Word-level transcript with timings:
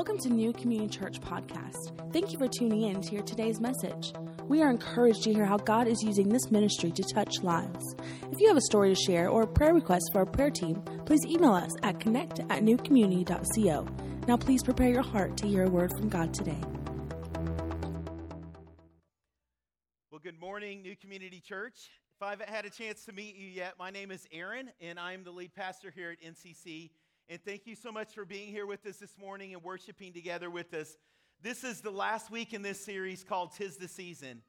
Welcome 0.00 0.16
to 0.20 0.30
New 0.30 0.54
Community 0.54 0.88
Church 0.88 1.20
Podcast. 1.20 2.10
Thank 2.10 2.32
you 2.32 2.38
for 2.38 2.48
tuning 2.48 2.84
in 2.84 3.02
to 3.02 3.10
hear 3.10 3.20
today's 3.20 3.60
message. 3.60 4.14
We 4.48 4.62
are 4.62 4.70
encouraged 4.70 5.24
to 5.24 5.34
hear 5.34 5.44
how 5.44 5.58
God 5.58 5.86
is 5.86 6.02
using 6.02 6.30
this 6.30 6.50
ministry 6.50 6.90
to 6.92 7.02
touch 7.02 7.42
lives. 7.42 7.94
If 8.32 8.40
you 8.40 8.48
have 8.48 8.56
a 8.56 8.62
story 8.62 8.94
to 8.94 8.98
share 8.98 9.28
or 9.28 9.42
a 9.42 9.46
prayer 9.46 9.74
request 9.74 10.08
for 10.10 10.20
our 10.20 10.24
prayer 10.24 10.48
team, 10.48 10.82
please 11.04 11.20
email 11.26 11.52
us 11.52 11.70
at 11.82 12.00
connect 12.00 12.40
at 12.40 12.62
newcommunity.co. 12.62 13.86
Now, 14.26 14.38
please 14.38 14.62
prepare 14.62 14.88
your 14.88 15.02
heart 15.02 15.36
to 15.36 15.46
hear 15.46 15.64
a 15.64 15.70
word 15.70 15.90
from 15.90 16.08
God 16.08 16.32
today. 16.32 16.62
Well, 20.10 20.20
good 20.22 20.40
morning, 20.40 20.80
New 20.80 20.96
Community 20.96 21.42
Church. 21.46 21.90
If 22.16 22.22
I 22.22 22.30
haven't 22.30 22.48
had 22.48 22.64
a 22.64 22.70
chance 22.70 23.04
to 23.04 23.12
meet 23.12 23.36
you 23.36 23.48
yet, 23.48 23.74
my 23.78 23.90
name 23.90 24.10
is 24.10 24.26
Aaron, 24.32 24.70
and 24.80 24.98
I'm 24.98 25.24
the 25.24 25.30
lead 25.30 25.54
pastor 25.54 25.92
here 25.94 26.10
at 26.10 26.22
NCC. 26.22 26.88
And 27.30 27.40
thank 27.44 27.64
you 27.64 27.76
so 27.76 27.92
much 27.92 28.12
for 28.12 28.24
being 28.24 28.48
here 28.48 28.66
with 28.66 28.84
us 28.86 28.96
this 28.96 29.16
morning 29.16 29.54
and 29.54 29.62
worshiping 29.62 30.12
together 30.12 30.50
with 30.50 30.74
us. 30.74 30.96
This 31.40 31.62
is 31.62 31.80
the 31.80 31.92
last 31.92 32.28
week 32.28 32.52
in 32.52 32.60
this 32.60 32.84
series 32.84 33.22
called 33.22 33.52
Tis 33.54 33.76
the 33.76 33.86
Season. 33.86 34.42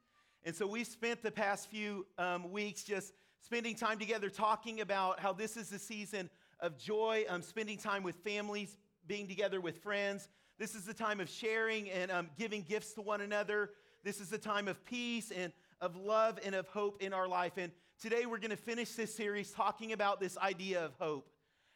And 0.44 0.56
so 0.56 0.66
we've 0.66 0.88
spent 0.88 1.22
the 1.22 1.30
past 1.30 1.70
few 1.70 2.08
um, 2.18 2.52
weeks 2.52 2.82
just 2.82 3.14
spending 3.40 3.76
time 3.76 4.00
together 4.00 4.32
talking 4.32 4.82
about 4.82 5.20
how 5.20 5.32
this 5.32 5.58
is 5.58 5.70
the 5.70 5.78
season 5.78 6.28
of 6.60 6.76
joy, 6.76 7.24
um, 7.30 7.44
spending 7.44 7.78
time 7.78 8.02
with 8.02 8.16
families, 8.16 8.76
being 9.06 9.28
together 9.28 9.62
with 9.62 9.78
friends. 9.84 10.28
This 10.58 10.74
is 10.74 10.84
the 10.84 10.94
time 10.96 11.20
of 11.20 11.30
sharing 11.30 11.88
and 11.92 12.10
um, 12.10 12.32
giving 12.36 12.64
gifts 12.64 12.94
to 12.94 13.04
one 13.04 13.22
another. 13.22 13.70
This 14.04 14.20
is 14.20 14.30
the 14.30 14.40
time 14.40 14.68
of 14.68 14.84
peace 14.86 15.30
and 15.30 15.54
of 15.82 15.96
love 15.96 16.40
and 16.44 16.56
of 16.56 16.68
hope 16.70 17.00
in 17.04 17.14
our 17.14 17.28
life. 17.28 17.58
And 17.58 17.72
today 18.02 18.26
we're 18.26 18.40
going 18.40 18.50
to 18.50 18.58
finish 18.58 18.94
this 18.94 19.14
series 19.14 19.52
talking 19.52 19.94
about 19.94 20.20
this 20.20 20.36
idea 20.40 20.84
of 20.84 20.96
hope 20.98 21.31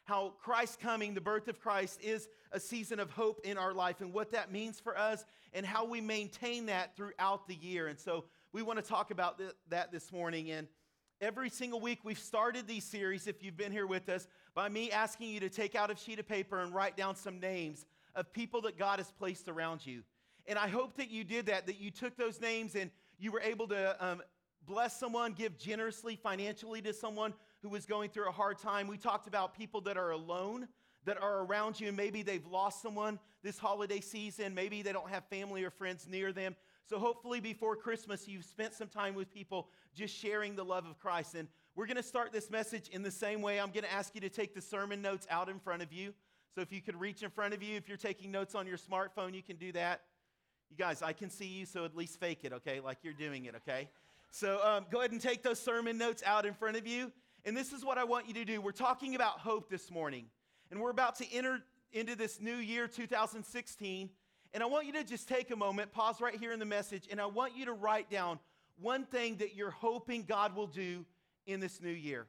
how 0.06 0.32
Christ 0.40 0.78
coming, 0.78 1.14
the 1.14 1.20
birth 1.20 1.48
of 1.48 1.60
Christ, 1.60 2.00
is 2.00 2.28
a 2.52 2.60
season 2.60 3.00
of 3.00 3.10
hope 3.10 3.40
in 3.44 3.58
our 3.58 3.74
life 3.74 4.00
and 4.00 4.12
what 4.12 4.30
that 4.30 4.52
means 4.52 4.78
for 4.78 4.96
us 4.96 5.24
and 5.52 5.66
how 5.66 5.84
we 5.84 6.00
maintain 6.00 6.66
that 6.66 6.96
throughout 6.96 7.48
the 7.48 7.56
year. 7.56 7.88
And 7.88 7.98
so 7.98 8.24
we 8.52 8.62
want 8.62 8.78
to 8.78 8.84
talk 8.88 9.10
about 9.10 9.36
th- 9.38 9.50
that 9.68 9.90
this 9.90 10.12
morning. 10.12 10.52
And 10.52 10.68
every 11.20 11.50
single 11.50 11.80
week 11.80 11.98
we've 12.04 12.18
started 12.20 12.68
these 12.68 12.84
series, 12.84 13.26
if 13.26 13.42
you've 13.42 13.56
been 13.56 13.72
here 13.72 13.86
with 13.86 14.08
us, 14.08 14.28
by 14.54 14.68
me 14.68 14.92
asking 14.92 15.30
you 15.30 15.40
to 15.40 15.48
take 15.48 15.74
out 15.74 15.90
a 15.90 15.96
sheet 15.96 16.20
of 16.20 16.28
paper 16.28 16.60
and 16.60 16.72
write 16.72 16.96
down 16.96 17.16
some 17.16 17.40
names 17.40 17.84
of 18.14 18.32
people 18.32 18.60
that 18.60 18.78
God 18.78 19.00
has 19.00 19.10
placed 19.10 19.48
around 19.48 19.84
you. 19.84 20.04
And 20.46 20.56
I 20.56 20.68
hope 20.68 20.96
that 20.98 21.10
you 21.10 21.24
did 21.24 21.46
that, 21.46 21.66
that 21.66 21.80
you 21.80 21.90
took 21.90 22.16
those 22.16 22.40
names 22.40 22.76
and 22.76 22.92
you 23.18 23.32
were 23.32 23.40
able 23.40 23.66
to 23.68 23.96
um, 24.06 24.22
bless 24.66 24.98
someone, 24.98 25.32
give 25.32 25.58
generously 25.58 26.16
financially 26.16 26.80
to 26.82 26.92
someone 26.92 27.34
who 27.62 27.68
was 27.68 27.86
going 27.86 28.10
through 28.10 28.28
a 28.28 28.32
hard 28.32 28.58
time. 28.58 28.86
We 28.86 28.96
talked 28.96 29.26
about 29.26 29.56
people 29.56 29.80
that 29.82 29.96
are 29.96 30.10
alone, 30.10 30.68
that 31.04 31.20
are 31.20 31.44
around 31.44 31.80
you. 31.80 31.92
Maybe 31.92 32.22
they've 32.22 32.46
lost 32.46 32.82
someone 32.82 33.18
this 33.42 33.58
holiday 33.58 34.00
season. 34.00 34.54
Maybe 34.54 34.82
they 34.82 34.92
don't 34.92 35.10
have 35.10 35.24
family 35.26 35.64
or 35.64 35.70
friends 35.70 36.06
near 36.08 36.32
them. 36.32 36.56
So 36.88 36.98
hopefully 36.98 37.40
before 37.40 37.74
Christmas, 37.74 38.28
you've 38.28 38.44
spent 38.44 38.74
some 38.74 38.88
time 38.88 39.14
with 39.14 39.32
people 39.32 39.68
just 39.94 40.14
sharing 40.14 40.54
the 40.54 40.64
love 40.64 40.86
of 40.86 40.98
Christ. 40.98 41.34
And 41.34 41.48
we're 41.74 41.86
going 41.86 41.96
to 41.96 42.02
start 42.02 42.32
this 42.32 42.50
message 42.50 42.88
in 42.88 43.02
the 43.02 43.10
same 43.10 43.42
way. 43.42 43.60
I'm 43.60 43.70
going 43.70 43.84
to 43.84 43.92
ask 43.92 44.14
you 44.14 44.20
to 44.20 44.28
take 44.28 44.54
the 44.54 44.62
sermon 44.62 45.02
notes 45.02 45.26
out 45.30 45.48
in 45.48 45.58
front 45.58 45.82
of 45.82 45.92
you. 45.92 46.14
So 46.54 46.60
if 46.60 46.72
you 46.72 46.80
could 46.80 46.98
reach 46.98 47.22
in 47.22 47.30
front 47.30 47.54
of 47.54 47.62
you, 47.62 47.76
if 47.76 47.88
you're 47.88 47.98
taking 47.98 48.30
notes 48.30 48.54
on 48.54 48.66
your 48.66 48.78
smartphone, 48.78 49.34
you 49.34 49.42
can 49.42 49.56
do 49.56 49.72
that. 49.72 50.02
You 50.70 50.76
guys, 50.76 51.02
I 51.02 51.12
can 51.12 51.28
see 51.28 51.46
you, 51.46 51.66
so 51.66 51.84
at 51.84 51.94
least 51.94 52.18
fake 52.18 52.40
it, 52.44 52.52
okay? 52.52 52.80
Like 52.80 52.98
you're 53.02 53.12
doing 53.12 53.44
it, 53.44 53.54
okay? 53.56 53.88
So 54.30 54.60
um, 54.64 54.86
go 54.90 55.00
ahead 55.00 55.12
and 55.12 55.20
take 55.20 55.42
those 55.42 55.60
sermon 55.60 55.98
notes 55.98 56.22
out 56.24 56.46
in 56.46 56.54
front 56.54 56.76
of 56.76 56.86
you. 56.86 57.12
And 57.46 57.56
this 57.56 57.72
is 57.72 57.84
what 57.84 57.96
I 57.96 58.02
want 58.02 58.26
you 58.26 58.34
to 58.34 58.44
do. 58.44 58.60
We're 58.60 58.72
talking 58.72 59.14
about 59.14 59.38
hope 59.38 59.70
this 59.70 59.88
morning, 59.88 60.24
and 60.72 60.80
we're 60.80 60.90
about 60.90 61.14
to 61.18 61.32
enter 61.32 61.60
into 61.92 62.16
this 62.16 62.40
new 62.40 62.56
year, 62.56 62.88
2016. 62.88 64.10
And 64.52 64.62
I 64.64 64.66
want 64.66 64.84
you 64.86 64.92
to 64.94 65.04
just 65.04 65.28
take 65.28 65.52
a 65.52 65.56
moment, 65.56 65.92
pause 65.92 66.20
right 66.20 66.34
here 66.34 66.50
in 66.50 66.58
the 66.58 66.64
message, 66.64 67.06
and 67.08 67.20
I 67.20 67.26
want 67.26 67.56
you 67.56 67.66
to 67.66 67.72
write 67.72 68.10
down 68.10 68.40
one 68.80 69.04
thing 69.04 69.36
that 69.36 69.54
you're 69.54 69.70
hoping 69.70 70.24
God 70.24 70.56
will 70.56 70.66
do 70.66 71.04
in 71.46 71.60
this 71.60 71.80
new 71.80 71.88
year. 71.88 72.26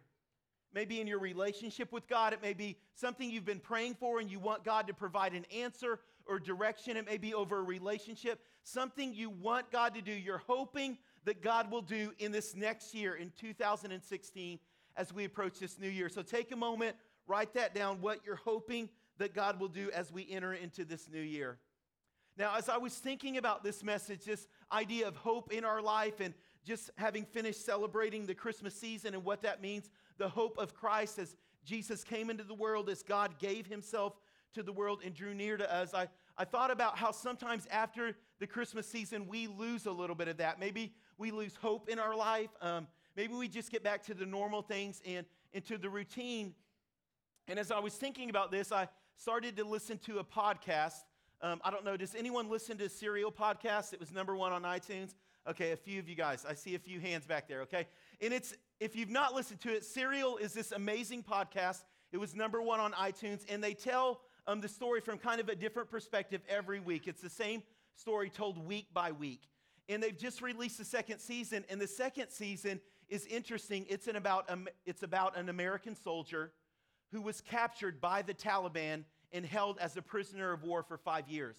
Maybe 0.71 1.01
in 1.01 1.07
your 1.07 1.19
relationship 1.19 1.91
with 1.91 2.07
God, 2.07 2.33
it 2.33 2.43
may 2.43 2.53
be 2.53 2.77
something 2.93 3.27
you've 3.27 3.43
been 3.43 3.59
praying 3.59 3.95
for 3.95 4.19
and 4.19 4.29
you 4.29 4.37
want 4.37 4.63
God 4.63 4.85
to 4.85 4.93
provide 4.93 5.33
an 5.33 5.45
answer 5.45 5.99
or 6.27 6.37
direction. 6.37 6.95
It 6.95 7.07
may 7.07 7.17
be 7.17 7.33
over 7.33 7.57
a 7.57 7.63
relationship, 7.63 8.39
something 8.61 9.15
you 9.15 9.31
want 9.31 9.71
God 9.71 9.95
to 9.95 10.01
do. 10.03 10.11
You're 10.11 10.43
hoping 10.45 10.99
that 11.25 11.41
God 11.41 11.71
will 11.71 11.81
do 11.81 12.11
in 12.19 12.31
this 12.31 12.55
next 12.55 12.93
year, 12.93 13.15
in 13.15 13.31
2016 13.39 14.59
as 14.97 15.13
we 15.13 15.25
approach 15.25 15.59
this 15.59 15.79
new 15.79 15.89
year. 15.89 16.09
So 16.09 16.21
take 16.21 16.51
a 16.51 16.55
moment, 16.55 16.95
write 17.27 17.53
that 17.53 17.73
down, 17.73 18.01
what 18.01 18.19
you're 18.25 18.35
hoping 18.35 18.89
that 19.17 19.33
God 19.33 19.59
will 19.59 19.67
do 19.67 19.89
as 19.91 20.11
we 20.11 20.27
enter 20.29 20.53
into 20.53 20.85
this 20.85 21.09
new 21.09 21.21
year. 21.21 21.57
Now, 22.37 22.55
as 22.55 22.69
I 22.69 22.77
was 22.77 22.93
thinking 22.93 23.37
about 23.37 23.63
this 23.63 23.83
message, 23.83 24.25
this 24.25 24.47
idea 24.71 25.07
of 25.07 25.15
hope 25.15 25.51
in 25.51 25.65
our 25.65 25.81
life, 25.81 26.19
and 26.19 26.33
just 26.63 26.91
having 26.97 27.25
finished 27.25 27.65
celebrating 27.65 28.25
the 28.25 28.35
Christmas 28.35 28.75
season 28.75 29.15
and 29.15 29.23
what 29.23 29.41
that 29.41 29.61
means, 29.61 29.89
the 30.17 30.29
hope 30.29 30.57
of 30.57 30.75
Christ 30.75 31.17
as 31.17 31.35
Jesus 31.63 32.03
came 32.03 32.29
into 32.29 32.43
the 32.43 32.53
world, 32.53 32.89
as 32.89 33.01
God 33.01 33.39
gave 33.39 33.65
himself 33.65 34.13
to 34.53 34.63
the 34.63 34.71
world 34.71 35.01
and 35.03 35.13
drew 35.13 35.33
near 35.33 35.57
to 35.57 35.73
us, 35.73 35.93
I, 35.93 36.07
I 36.37 36.45
thought 36.45 36.71
about 36.71 36.97
how 36.97 37.11
sometimes 37.11 37.67
after 37.71 38.15
the 38.39 38.47
Christmas 38.47 38.87
season, 38.87 39.27
we 39.27 39.47
lose 39.47 39.85
a 39.85 39.91
little 39.91 40.15
bit 40.15 40.27
of 40.27 40.37
that. 40.37 40.59
Maybe 40.59 40.93
we 41.17 41.31
lose 41.31 41.55
hope 41.55 41.89
in 41.89 41.99
our 41.99 42.15
life. 42.15 42.49
Um, 42.61 42.87
Maybe 43.17 43.33
we 43.33 43.47
just 43.47 43.71
get 43.71 43.83
back 43.83 44.03
to 44.03 44.13
the 44.13 44.27
normal 44.27 44.61
things 44.61 45.01
and 45.03 45.25
into 45.51 45.79
the 45.79 45.89
routine. 45.89 46.53
And 47.47 47.57
as 47.57 47.71
I 47.71 47.79
was 47.79 47.95
thinking 47.95 48.29
about 48.29 48.51
this, 48.51 48.71
I 48.71 48.87
started 49.15 49.57
to 49.57 49.63
listen 49.63 49.97
to 50.05 50.19
a 50.19 50.23
podcast. 50.23 50.93
Um, 51.41 51.59
I 51.63 51.71
don't 51.71 51.83
know, 51.83 51.97
does 51.97 52.13
anyone 52.13 52.47
listen 52.47 52.77
to 52.77 52.87
Serial 52.87 53.31
Podcast? 53.31 53.91
It 53.91 53.99
was 53.99 54.11
number 54.11 54.35
one 54.35 54.51
on 54.51 54.61
iTunes. 54.61 55.15
Okay, 55.49 55.71
a 55.71 55.75
few 55.75 55.97
of 55.97 56.07
you 56.07 56.13
guys. 56.13 56.45
I 56.47 56.53
see 56.53 56.75
a 56.75 56.79
few 56.79 56.99
hands 56.99 57.25
back 57.25 57.47
there, 57.47 57.61
okay? 57.61 57.87
And 58.21 58.31
it's, 58.31 58.53
if 58.79 58.95
you've 58.95 59.09
not 59.09 59.33
listened 59.33 59.61
to 59.61 59.73
it, 59.73 59.83
Serial 59.83 60.37
is 60.37 60.53
this 60.53 60.71
amazing 60.71 61.23
podcast. 61.23 61.85
It 62.11 62.17
was 62.17 62.35
number 62.35 62.61
one 62.61 62.79
on 62.79 62.91
iTunes, 62.93 63.45
and 63.49 63.63
they 63.63 63.73
tell 63.73 64.21
um, 64.45 64.61
the 64.61 64.67
story 64.67 65.01
from 65.01 65.17
kind 65.17 65.41
of 65.41 65.49
a 65.49 65.55
different 65.55 65.89
perspective 65.89 66.41
every 66.47 66.79
week. 66.79 67.07
It's 67.07 67.21
the 67.21 67.29
same 67.31 67.63
story 67.95 68.29
told 68.29 68.63
week 68.63 68.93
by 68.93 69.11
week. 69.11 69.41
And 69.89 70.03
they've 70.03 70.17
just 70.17 70.41
released 70.41 70.77
the 70.77 70.85
second 70.85 71.17
season, 71.17 71.65
and 71.69 71.81
the 71.81 71.87
second 71.87 72.29
season 72.29 72.79
is 73.09 73.25
interesting. 73.25 73.85
It's, 73.89 74.07
about, 74.07 74.49
it's 74.85 75.03
about 75.03 75.37
an 75.37 75.49
American 75.49 75.95
soldier 75.95 76.51
who 77.11 77.21
was 77.21 77.41
captured 77.41 78.01
by 78.01 78.21
the 78.21 78.33
Taliban 78.33 79.03
and 79.31 79.45
held 79.45 79.77
as 79.79 79.97
a 79.97 80.01
prisoner 80.01 80.51
of 80.51 80.63
war 80.63 80.83
for 80.83 80.97
five 80.97 81.27
years. 81.27 81.57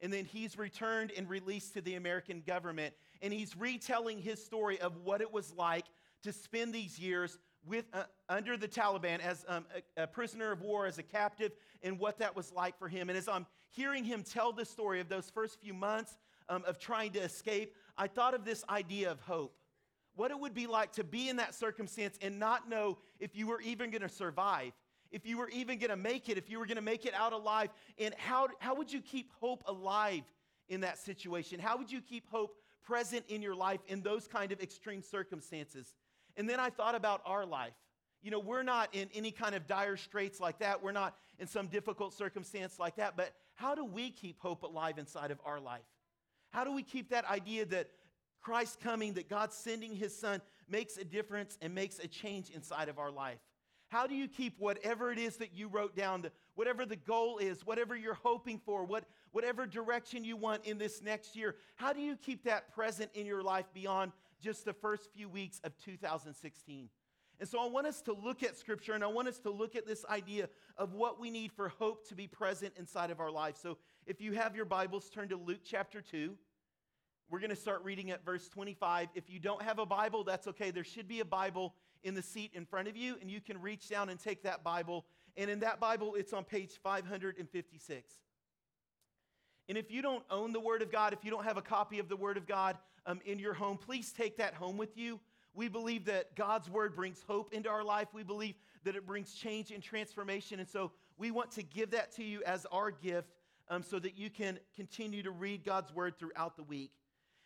And 0.00 0.12
then 0.12 0.24
he's 0.24 0.58
returned 0.58 1.12
and 1.16 1.28
released 1.28 1.74
to 1.74 1.80
the 1.80 1.94
American 1.94 2.42
government. 2.44 2.94
And 3.20 3.32
he's 3.32 3.56
retelling 3.56 4.18
his 4.18 4.44
story 4.44 4.80
of 4.80 4.96
what 5.04 5.20
it 5.20 5.32
was 5.32 5.52
like 5.52 5.86
to 6.24 6.32
spend 6.32 6.74
these 6.74 6.98
years 6.98 7.38
with, 7.64 7.84
uh, 7.92 8.04
under 8.28 8.56
the 8.56 8.66
Taliban 8.66 9.20
as 9.20 9.44
um, 9.46 9.64
a, 9.96 10.02
a, 10.02 10.06
prisoner 10.06 10.50
of 10.50 10.62
war, 10.62 10.86
as 10.86 10.98
a 10.98 11.02
captive, 11.02 11.52
and 11.82 11.98
what 11.98 12.18
that 12.18 12.34
was 12.34 12.52
like 12.52 12.76
for 12.76 12.88
him. 12.88 13.08
And 13.08 13.16
as 13.16 13.28
I'm 13.28 13.46
hearing 13.70 14.04
him 14.04 14.24
tell 14.24 14.52
the 14.52 14.64
story 14.64 14.98
of 14.98 15.08
those 15.08 15.30
first 15.30 15.60
few 15.60 15.72
months 15.72 16.18
um, 16.48 16.64
of 16.66 16.80
trying 16.80 17.12
to 17.12 17.20
escape, 17.20 17.74
I 17.96 18.08
thought 18.08 18.34
of 18.34 18.44
this 18.44 18.64
idea 18.68 19.12
of 19.12 19.20
hope 19.20 19.54
what 20.14 20.30
it 20.30 20.38
would 20.38 20.54
be 20.54 20.66
like 20.66 20.92
to 20.92 21.04
be 21.04 21.28
in 21.28 21.36
that 21.36 21.54
circumstance 21.54 22.18
and 22.20 22.38
not 22.38 22.68
know 22.68 22.98
if 23.18 23.34
you 23.34 23.46
were 23.46 23.60
even 23.62 23.90
going 23.90 24.02
to 24.02 24.08
survive, 24.08 24.72
if 25.10 25.26
you 25.26 25.38
were 25.38 25.48
even 25.50 25.78
going 25.78 25.90
to 25.90 25.96
make 25.96 26.28
it, 26.28 26.38
if 26.38 26.50
you 26.50 26.58
were 26.58 26.66
going 26.66 26.76
to 26.76 26.82
make 26.82 27.06
it 27.06 27.14
out 27.14 27.32
alive. 27.32 27.70
And 27.98 28.14
how, 28.18 28.48
how 28.58 28.74
would 28.74 28.92
you 28.92 29.00
keep 29.00 29.30
hope 29.40 29.62
alive 29.66 30.22
in 30.68 30.80
that 30.80 30.98
situation? 30.98 31.60
How 31.60 31.76
would 31.76 31.90
you 31.90 32.00
keep 32.00 32.28
hope 32.30 32.56
present 32.82 33.24
in 33.28 33.42
your 33.42 33.54
life 33.54 33.80
in 33.88 34.02
those 34.02 34.26
kind 34.26 34.52
of 34.52 34.60
extreme 34.60 35.02
circumstances? 35.02 35.94
And 36.36 36.48
then 36.48 36.60
I 36.60 36.70
thought 36.70 36.94
about 36.94 37.22
our 37.24 37.44
life. 37.44 37.74
You 38.22 38.30
know, 38.30 38.38
we're 38.38 38.62
not 38.62 38.88
in 38.92 39.08
any 39.14 39.32
kind 39.32 39.54
of 39.54 39.66
dire 39.66 39.96
straits 39.96 40.40
like 40.40 40.60
that. 40.60 40.82
We're 40.82 40.92
not 40.92 41.16
in 41.38 41.46
some 41.46 41.66
difficult 41.66 42.14
circumstance 42.14 42.78
like 42.78 42.96
that. 42.96 43.16
But 43.16 43.34
how 43.54 43.74
do 43.74 43.84
we 43.84 44.10
keep 44.10 44.38
hope 44.40 44.62
alive 44.62 44.98
inside 44.98 45.30
of 45.30 45.40
our 45.44 45.60
life? 45.60 45.82
How 46.50 46.64
do 46.64 46.72
we 46.72 46.82
keep 46.82 47.10
that 47.10 47.28
idea 47.28 47.64
that 47.66 47.88
Christ 48.42 48.80
coming, 48.80 49.14
that 49.14 49.28
God 49.28 49.52
sending 49.52 49.94
his 49.94 50.18
son 50.18 50.40
makes 50.68 50.96
a 50.96 51.04
difference 51.04 51.56
and 51.62 51.74
makes 51.74 51.98
a 51.98 52.08
change 52.08 52.50
inside 52.50 52.88
of 52.88 52.98
our 52.98 53.10
life. 53.10 53.38
How 53.88 54.06
do 54.06 54.14
you 54.14 54.26
keep 54.26 54.58
whatever 54.58 55.12
it 55.12 55.18
is 55.18 55.36
that 55.36 55.54
you 55.54 55.68
wrote 55.68 55.94
down, 55.94 56.24
whatever 56.54 56.86
the 56.86 56.96
goal 56.96 57.36
is, 57.36 57.66
whatever 57.66 57.94
you're 57.94 58.14
hoping 58.14 58.58
for, 58.58 58.84
what, 58.84 59.04
whatever 59.32 59.66
direction 59.66 60.24
you 60.24 60.34
want 60.34 60.64
in 60.64 60.78
this 60.78 61.02
next 61.02 61.36
year, 61.36 61.56
how 61.76 61.92
do 61.92 62.00
you 62.00 62.16
keep 62.16 62.42
that 62.44 62.74
present 62.74 63.10
in 63.12 63.26
your 63.26 63.42
life 63.42 63.66
beyond 63.74 64.12
just 64.40 64.64
the 64.64 64.72
first 64.72 65.10
few 65.14 65.28
weeks 65.28 65.60
of 65.62 65.76
2016? 65.76 66.88
And 67.38 67.48
so 67.48 67.58
I 67.58 67.66
want 67.66 67.86
us 67.86 68.00
to 68.02 68.14
look 68.14 68.42
at 68.42 68.56
Scripture 68.56 68.94
and 68.94 69.04
I 69.04 69.08
want 69.08 69.28
us 69.28 69.38
to 69.40 69.50
look 69.50 69.76
at 69.76 69.86
this 69.86 70.06
idea 70.06 70.48
of 70.78 70.94
what 70.94 71.20
we 71.20 71.30
need 71.30 71.52
for 71.52 71.68
hope 71.68 72.08
to 72.08 72.14
be 72.14 72.26
present 72.26 72.72
inside 72.78 73.10
of 73.10 73.20
our 73.20 73.30
life. 73.30 73.56
So 73.60 73.76
if 74.06 74.22
you 74.22 74.32
have 74.32 74.56
your 74.56 74.64
Bibles, 74.64 75.10
turn 75.10 75.28
to 75.28 75.36
Luke 75.36 75.60
chapter 75.64 76.00
2. 76.00 76.34
We're 77.32 77.38
going 77.38 77.48
to 77.48 77.56
start 77.56 77.82
reading 77.82 78.10
at 78.10 78.22
verse 78.26 78.46
25. 78.50 79.08
If 79.14 79.30
you 79.30 79.38
don't 79.38 79.62
have 79.62 79.78
a 79.78 79.86
Bible, 79.86 80.22
that's 80.22 80.46
okay. 80.48 80.70
There 80.70 80.84
should 80.84 81.08
be 81.08 81.20
a 81.20 81.24
Bible 81.24 81.72
in 82.04 82.12
the 82.12 82.20
seat 82.20 82.50
in 82.52 82.66
front 82.66 82.88
of 82.88 82.96
you, 82.96 83.16
and 83.22 83.30
you 83.30 83.40
can 83.40 83.58
reach 83.58 83.88
down 83.88 84.10
and 84.10 84.20
take 84.20 84.42
that 84.42 84.62
Bible. 84.62 85.06
And 85.38 85.50
in 85.50 85.60
that 85.60 85.80
Bible, 85.80 86.14
it's 86.14 86.34
on 86.34 86.44
page 86.44 86.72
556. 86.82 88.12
And 89.70 89.78
if 89.78 89.90
you 89.90 90.02
don't 90.02 90.22
own 90.30 90.52
the 90.52 90.60
Word 90.60 90.82
of 90.82 90.92
God, 90.92 91.14
if 91.14 91.24
you 91.24 91.30
don't 91.30 91.44
have 91.44 91.56
a 91.56 91.62
copy 91.62 91.98
of 91.98 92.10
the 92.10 92.16
Word 92.16 92.36
of 92.36 92.46
God 92.46 92.76
um, 93.06 93.18
in 93.24 93.38
your 93.38 93.54
home, 93.54 93.78
please 93.78 94.12
take 94.12 94.36
that 94.36 94.52
home 94.52 94.76
with 94.76 94.98
you. 94.98 95.18
We 95.54 95.68
believe 95.68 96.04
that 96.04 96.36
God's 96.36 96.68
Word 96.68 96.94
brings 96.94 97.24
hope 97.26 97.54
into 97.54 97.70
our 97.70 97.82
life. 97.82 98.08
We 98.12 98.24
believe 98.24 98.56
that 98.84 98.94
it 98.94 99.06
brings 99.06 99.32
change 99.32 99.70
and 99.70 99.82
transformation. 99.82 100.60
And 100.60 100.68
so 100.68 100.92
we 101.16 101.30
want 101.30 101.50
to 101.52 101.62
give 101.62 101.92
that 101.92 102.12
to 102.16 102.24
you 102.24 102.42
as 102.44 102.66
our 102.70 102.90
gift 102.90 103.38
um, 103.70 103.82
so 103.82 103.98
that 104.00 104.18
you 104.18 104.28
can 104.28 104.58
continue 104.76 105.22
to 105.22 105.30
read 105.30 105.64
God's 105.64 105.94
Word 105.94 106.18
throughout 106.18 106.58
the 106.58 106.62
week. 106.62 106.90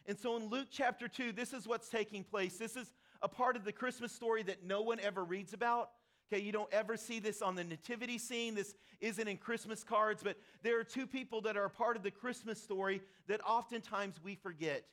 And 0.07 0.19
so 0.19 0.37
in 0.37 0.49
Luke 0.49 0.69
chapter 0.71 1.09
2, 1.09 1.33
this 1.33 1.53
is 1.53 1.67
what's 1.67 1.89
taking 1.89 2.23
place. 2.23 2.57
This 2.57 2.77
is 2.77 2.93
a 3.23 3.29
part 3.29 3.57
of 3.57 3.65
the 3.65 3.73
Christmas 3.73 4.13
story 4.13 4.43
that 4.45 4.65
no 4.65 4.83
one 4.83 5.01
ever 5.01 5.25
reads 5.25 5.53
about. 5.53 5.91
Okay, 6.33 6.43
you 6.43 6.53
don't 6.53 6.73
ever 6.73 6.97
see 6.97 7.21
this 7.21 7.41
on 7.43 7.55
the 7.55 7.65
nativity 7.65 8.19
scene. 8.19 8.55
This 8.55 8.75
isn't 9.01 9.29
in 9.29 9.37
Christmas 9.37 9.85
cards, 9.85 10.23
but 10.23 10.37
there 10.63 10.79
are 10.79 10.85
two 10.85 11.07
people 11.07 11.41
that 11.43 11.57
are 11.57 11.65
a 11.65 11.71
part 11.71 11.97
of 11.97 12.03
the 12.03 12.11
Christmas 12.11 12.61
story 12.61 13.01
that 13.29 13.41
oftentimes 13.45 14.21
we 14.23 14.35
forget. 14.35 14.85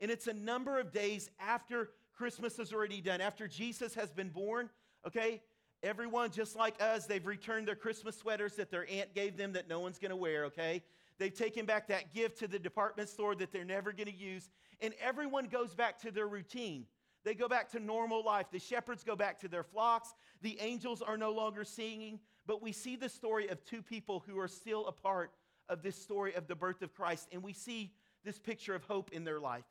And 0.00 0.10
it's 0.10 0.26
a 0.26 0.32
number 0.32 0.78
of 0.78 0.92
days 0.92 1.30
after 1.38 1.90
Christmas 2.16 2.58
is 2.58 2.72
already 2.72 3.00
done, 3.00 3.20
after 3.20 3.46
Jesus 3.46 3.94
has 3.94 4.10
been 4.12 4.30
born. 4.30 4.70
Okay, 5.06 5.42
everyone, 5.82 6.30
just 6.30 6.56
like 6.56 6.80
us, 6.80 7.06
they've 7.06 7.26
returned 7.26 7.68
their 7.68 7.76
Christmas 7.76 8.16
sweaters 8.16 8.56
that 8.56 8.70
their 8.70 8.86
aunt 8.90 9.14
gave 9.14 9.36
them 9.36 9.52
that 9.52 9.68
no 9.68 9.80
one's 9.80 9.98
to 9.98 10.16
wear. 10.16 10.46
Okay, 10.46 10.82
they've 11.18 11.34
taken 11.34 11.66
back 11.66 11.88
that 11.88 12.12
gift 12.12 12.38
to 12.38 12.48
the 12.48 12.58
department 12.58 13.08
store 13.08 13.34
that 13.36 13.52
they're 13.52 13.64
never 13.64 13.92
going 13.92 14.08
to 14.08 14.14
use, 14.14 14.48
and 14.80 14.94
everyone 15.00 15.46
goes 15.46 15.74
back 15.74 15.98
to 16.00 16.10
their 16.10 16.26
routine. 16.26 16.86
They 17.24 17.34
go 17.34 17.48
back 17.48 17.70
to 17.72 17.80
normal 17.80 18.24
life. 18.24 18.46
The 18.50 18.58
shepherds 18.58 19.04
go 19.04 19.16
back 19.16 19.40
to 19.40 19.48
their 19.48 19.64
flocks. 19.64 20.14
The 20.40 20.58
angels 20.60 21.02
are 21.02 21.16
no 21.16 21.32
longer 21.32 21.64
singing. 21.64 22.20
But 22.46 22.62
we 22.62 22.72
see 22.72 22.96
the 22.96 23.08
story 23.08 23.48
of 23.48 23.62
two 23.64 23.82
people 23.82 24.24
who 24.26 24.38
are 24.38 24.48
still 24.48 24.86
a 24.86 24.92
part 24.92 25.32
of 25.68 25.82
this 25.82 26.00
story 26.00 26.34
of 26.34 26.46
the 26.46 26.54
birth 26.54 26.80
of 26.80 26.94
Christ. 26.94 27.28
And 27.32 27.42
we 27.42 27.52
see 27.52 27.92
this 28.24 28.38
picture 28.38 28.74
of 28.74 28.84
hope 28.84 29.10
in 29.12 29.24
their 29.24 29.40
life. 29.40 29.64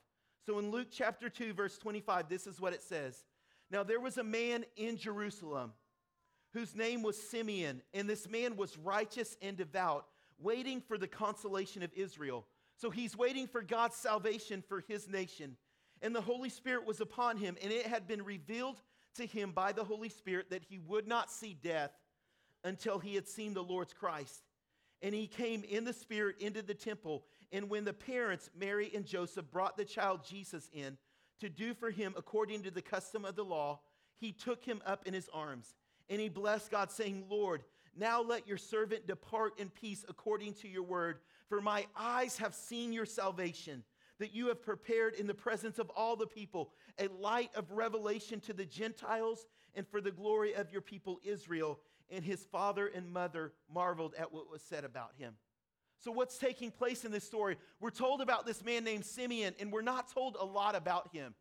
So 0.46 0.60
in 0.60 0.72
Luke 0.72 0.90
chapter 0.92 1.30
2, 1.30 1.54
verse 1.54 1.78
25, 1.78 2.30
this 2.30 2.48
is 2.48 2.62
what 2.62 2.74
it 2.74 2.82
says 2.82 3.24
Now 3.72 3.84
there 3.84 4.00
was 4.00 4.18
a 4.18 4.24
man 4.24 4.66
in 4.76 4.98
Jerusalem 4.98 5.74
whose 6.54 6.76
name 6.76 7.02
was 7.02 7.22
Simeon, 7.22 7.82
and 7.94 8.10
this 8.10 8.30
man 8.30 8.56
was 8.56 8.78
righteous 8.78 9.36
and 9.42 9.58
devout, 9.58 10.06
waiting 10.40 10.82
for 10.82 10.98
the 10.98 11.08
consolation 11.08 11.84
of 11.84 11.92
Israel. 11.96 12.46
So 12.78 12.90
he's 12.90 13.18
waiting 13.18 13.48
for 13.48 13.62
God's 13.62 13.96
salvation 13.96 14.64
for 14.68 14.84
his 14.88 15.08
nation. 15.08 15.58
And 16.02 16.16
the 16.16 16.22
Holy 16.22 16.50
Spirit 16.50 16.86
was 16.86 17.02
upon 17.02 17.38
him, 17.38 17.58
and 17.62 17.72
it 17.72 17.88
had 17.88 18.08
been 18.08 18.24
revealed 18.24 18.82
to 19.16 19.26
him 19.26 19.52
by 19.52 19.72
the 19.72 19.84
Holy 19.84 20.10
Spirit 20.10 20.52
that 20.52 20.64
he 20.70 20.78
would 20.78 21.08
not 21.08 21.32
see 21.32 21.58
death 21.62 21.92
until 22.64 23.00
he 23.00 23.16
had 23.16 23.28
seen 23.28 23.54
the 23.54 23.64
Lord's 23.64 23.94
Christ. 23.94 24.44
And 25.02 25.14
he 25.14 25.28
came 25.28 25.64
in 25.64 25.84
the 25.84 25.94
Spirit 25.94 26.36
into 26.40 26.62
the 26.62 26.74
temple. 26.74 27.24
And 27.52 27.70
when 27.70 27.86
the 27.86 27.94
parents, 27.94 28.50
Mary 28.58 28.92
and 28.94 29.06
Joseph, 29.06 29.50
brought 29.52 29.78
the 29.78 29.86
child 29.86 30.22
Jesus 30.24 30.70
in 30.74 30.98
to 31.40 31.50
do 31.50 31.74
for 31.74 31.92
him 31.92 32.14
according 32.18 32.64
to 32.64 32.72
the 32.72 32.82
custom 32.82 33.26
of 33.26 33.36
the 33.36 33.46
law, 33.46 33.80
he 34.20 34.32
took 34.32 34.64
him 34.64 34.82
up 34.86 35.06
in 35.06 35.14
his 35.14 35.30
arms. 35.34 35.76
And 36.10 36.20
he 36.20 36.30
blessed 36.30 36.72
God, 36.72 36.92
saying, 36.92 37.26
Lord, 37.30 37.64
now 37.98 38.22
let 38.22 38.48
your 38.48 38.58
servant 38.58 39.08
depart 39.08 39.60
in 39.60 39.70
peace 39.70 40.06
according 40.08 40.54
to 40.56 40.68
your 40.68 40.84
word. 40.84 41.20
For 41.50 41.62
my 41.62 41.86
eyes 41.96 42.38
have 42.38 42.54
seen 42.54 42.94
your 42.94 43.06
salvation 43.06 43.84
that 44.20 44.34
you 44.34 44.48
have 44.48 44.62
prepared 44.62 45.14
in 45.14 45.28
the 45.28 45.34
presence 45.34 45.80
of 45.80 45.90
all 45.92 46.16
the 46.16 46.28
people 46.28 46.72
a 47.00 47.08
light 47.08 47.52
of 47.56 47.72
revelation 47.72 48.40
to 48.42 48.54
the 48.54 48.66
Gentiles 48.66 49.46
and 49.76 49.88
for 49.88 50.02
the 50.02 50.12
glory 50.12 50.54
of 50.54 50.72
your 50.72 50.82
people 50.82 51.20
Israel. 51.24 51.80
And 52.10 52.24
his 52.24 52.46
father 52.46 52.88
and 52.88 53.12
mother 53.12 53.52
marveled 53.74 54.16
at 54.18 54.32
what 54.32 54.50
was 54.50 54.62
said 54.62 54.86
about 54.86 55.12
him. 55.18 55.34
So, 56.00 56.12
what's 56.12 56.38
taking 56.38 56.72
place 56.72 57.04
in 57.04 57.12
this 57.12 57.26
story? 57.26 57.58
We're 57.80 57.90
told 57.90 58.22
about 58.22 58.46
this 58.46 58.64
man 58.64 58.84
named 58.84 59.04
Simeon, 59.04 59.56
and 59.60 59.72
we're 59.72 59.82
not 59.82 60.14
told 60.14 60.38
a 60.40 60.46
lot 60.46 60.76
about 60.76 61.10
him. 61.12 61.34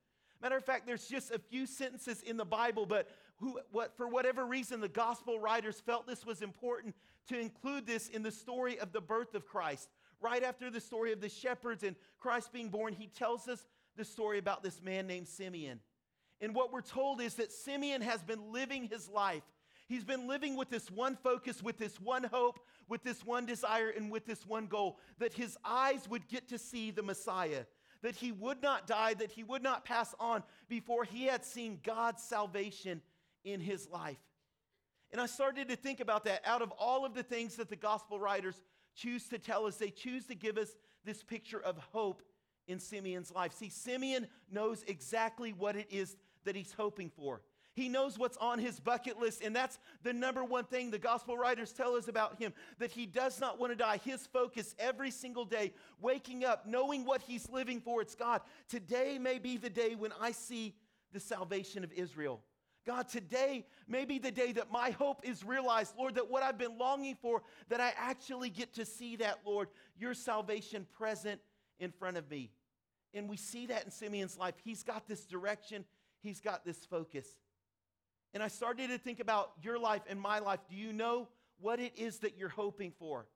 Matter 0.43 0.57
of 0.57 0.65
fact, 0.65 0.87
there's 0.87 1.07
just 1.07 1.31
a 1.31 1.39
few 1.39 1.67
sentences 1.67 2.23
in 2.23 2.37
the 2.37 2.45
Bible, 2.45 2.85
but 2.85 3.09
who, 3.39 3.61
what, 3.71 3.97
for 3.97 4.09
whatever 4.09 4.47
reason, 4.47 4.81
the 4.81 4.89
gospel 4.89 5.39
writers 5.39 5.81
felt 5.81 6.07
this 6.07 6.25
was 6.25 6.43
important 6.43 6.95
to 7.29 7.39
include 7.39 7.87
this 7.87 8.09
in 8.09 8.23
the 8.23 8.31
story 8.31 8.79
of 8.79 8.93
the 8.93 9.01
birth 9.01 9.35
of 9.35 9.47
Christ 9.47 9.89
right 10.21 10.43
after 10.43 10.71
the 10.71 10.81
story 10.81 11.13
of 11.13 11.21
the 11.21 11.29
shepherds 11.29 11.83
and 11.83 11.97
Christ 12.19 12.53
being 12.53 12.69
born, 12.69 12.93
he 12.93 13.07
tells 13.07 13.49
us 13.49 13.67
the 13.97 14.05
story 14.05 14.39
about 14.39 14.63
this 14.63 14.83
man 14.83 15.07
named 15.07 15.29
Simeon. 15.29 15.81
And 16.41 16.55
what 16.55 16.73
we're 16.73 16.83
told 16.83 17.21
is 17.21 17.35
that 17.35 17.53
Simeon 17.53 18.03
has 18.03 18.23
been 18.23 18.53
living 18.53 18.89
his 18.91 19.09
life. 19.09 19.43
He's 19.89 20.05
been 20.05 20.27
living 20.27 20.57
with 20.57 20.69
this 20.69 20.91
one 20.91 21.17
focus, 21.17 21.63
with 21.63 21.79
this 21.79 22.01
one 22.01 22.25
hope, 22.25 22.59
with 22.89 23.03
this 23.05 23.25
one 23.25 23.47
desire, 23.47 23.91
and 23.91 24.11
with 24.11 24.27
this 24.27 24.45
one 24.47 24.67
goal 24.67 24.99
that 25.19 25.33
his 25.33 25.57
eyes 25.65 26.09
would 26.09 26.29
get 26.29 26.49
to 26.49 26.59
see 26.59 26.91
the 26.91 27.03
Messiah, 27.03 27.65
that 28.03 28.17
he 28.17 28.33
would 28.33 28.63
not 28.63 28.87
die, 28.87 29.15
that 29.15 29.31
he 29.31 29.45
would 29.45 29.63
not 29.63 29.85
pass 29.85 30.15
on 30.19 30.43
before 30.69 31.05
he 31.05 31.25
had 31.25 31.45
seen 31.45 31.79
God's 31.83 32.23
salvation 32.23 33.01
in 33.47 33.61
his 33.61 33.89
life. 33.89 34.19
And 35.13 35.21
I 35.21 35.27
started 35.27 35.69
to 35.69 35.77
think 35.77 36.01
about 36.01 36.25
that. 36.25 36.43
Out 36.45 36.61
of 36.61 36.73
all 36.73 37.07
of 37.07 37.15
the 37.15 37.23
things 37.23 37.57
that 37.57 37.71
the 37.71 37.77
gospel 37.77 38.21
writers 38.21 38.61
choose 38.95 39.29
to 39.29 39.39
tell 39.39 39.65
us, 39.65 39.77
they 39.77 39.91
choose 39.91 40.27
to 40.27 40.35
give 40.35 40.59
us 40.59 40.77
this 41.05 41.23
picture 41.23 41.61
of 41.61 41.79
hope 41.79 42.23
in 42.67 42.81
Simeon's 42.81 43.31
life. 43.31 43.53
See, 43.55 43.69
Simeon 43.69 44.27
knows 44.51 44.85
exactly 44.89 45.53
what 45.53 45.77
it 45.77 45.87
is 45.91 46.17
that 46.45 46.57
he's 46.57 46.73
hoping 46.73 47.09
for. 47.09 47.41
He 47.75 47.89
knows 47.91 48.19
what's 48.19 48.39
on 48.39 48.59
his 48.59 48.81
bucket 48.81 49.21
list, 49.21 49.43
and 49.43 49.55
that's 49.55 49.79
the 50.03 50.15
number 50.15 50.43
one 50.43 50.65
thing 50.65 50.91
the 50.91 50.99
gospel 50.99 51.37
writers 51.37 51.73
tell 51.73 51.95
us 51.95 52.09
about 52.09 52.39
him 52.39 52.55
that 52.79 52.91
he 52.91 53.05
does 53.05 53.39
not 53.39 53.61
want 53.61 53.71
to 53.71 53.77
die. 53.77 54.01
His 54.03 54.27
focus 54.27 54.75
every 54.79 55.11
single 55.11 55.45
day, 55.45 55.75
waking 56.01 56.43
up, 56.43 56.67
knowing 56.67 57.05
what 57.05 57.21
he's 57.21 57.49
living 57.51 57.81
for, 57.81 58.01
it's 58.01 58.15
God. 58.15 58.41
Today 58.69 59.19
may 59.19 59.39
be 59.39 59.59
the 59.59 59.69
day 59.69 59.95
when 59.95 60.11
I 60.19 60.33
see 60.33 60.75
the 61.13 61.21
salvation 61.21 61.85
of 61.85 61.93
Israel. 61.93 62.41
God, 62.87 63.09
today 63.09 63.67
may 63.89 64.05
be 64.05 64.19
the 64.19 64.31
day 64.31 64.53
that 64.53 64.71
my 64.71 64.91
hope 64.91 65.21
is 65.25 65.45
realized, 65.45 65.95
Lord, 65.99 66.15
that 66.15 66.31
what 66.31 66.45
I've 66.45 66.57
been 66.57 66.79
longing 66.79 67.17
for, 67.21 67.43
that 67.69 67.81
I 67.81 67.93
actually 67.99 68.49
get 68.49 68.75
to 68.75 68.85
see 68.85 69.17
that, 69.17 69.41
Lord, 69.45 69.69
your 69.99 70.15
salvation 70.15 70.87
present 70.97 71.41
in 71.81 71.91
front 71.91 72.17
of 72.17 72.31
me. 72.31 72.53
And 73.13 73.29
we 73.29 73.37
see 73.37 73.67
that 73.67 73.85
in 73.85 73.91
Simeon's 73.91 74.39
life. 74.39 74.55
He's 74.63 74.85
got 74.85 75.09
this 75.09 75.25
direction, 75.25 75.85
he's 76.21 76.41
got 76.41 76.65
this 76.65 76.87
focus. 76.87 77.27
And 78.35 78.43
I 78.43 78.49
started 78.49 78.91
to 78.91 78.99
think 78.99 79.19
about 79.19 79.53
your 79.63 79.79
life 79.79 80.03
and 80.09 80.21
my 80.21 80.39
life. 80.39 80.61
Do 80.69 80.77
you 80.77 80.93
know 80.93 81.29
what 81.59 81.81
it 81.81 81.93
is 81.97 82.19
that 82.19 82.37
you're 82.37 82.49
hoping 82.49 82.93
for? 82.99 83.27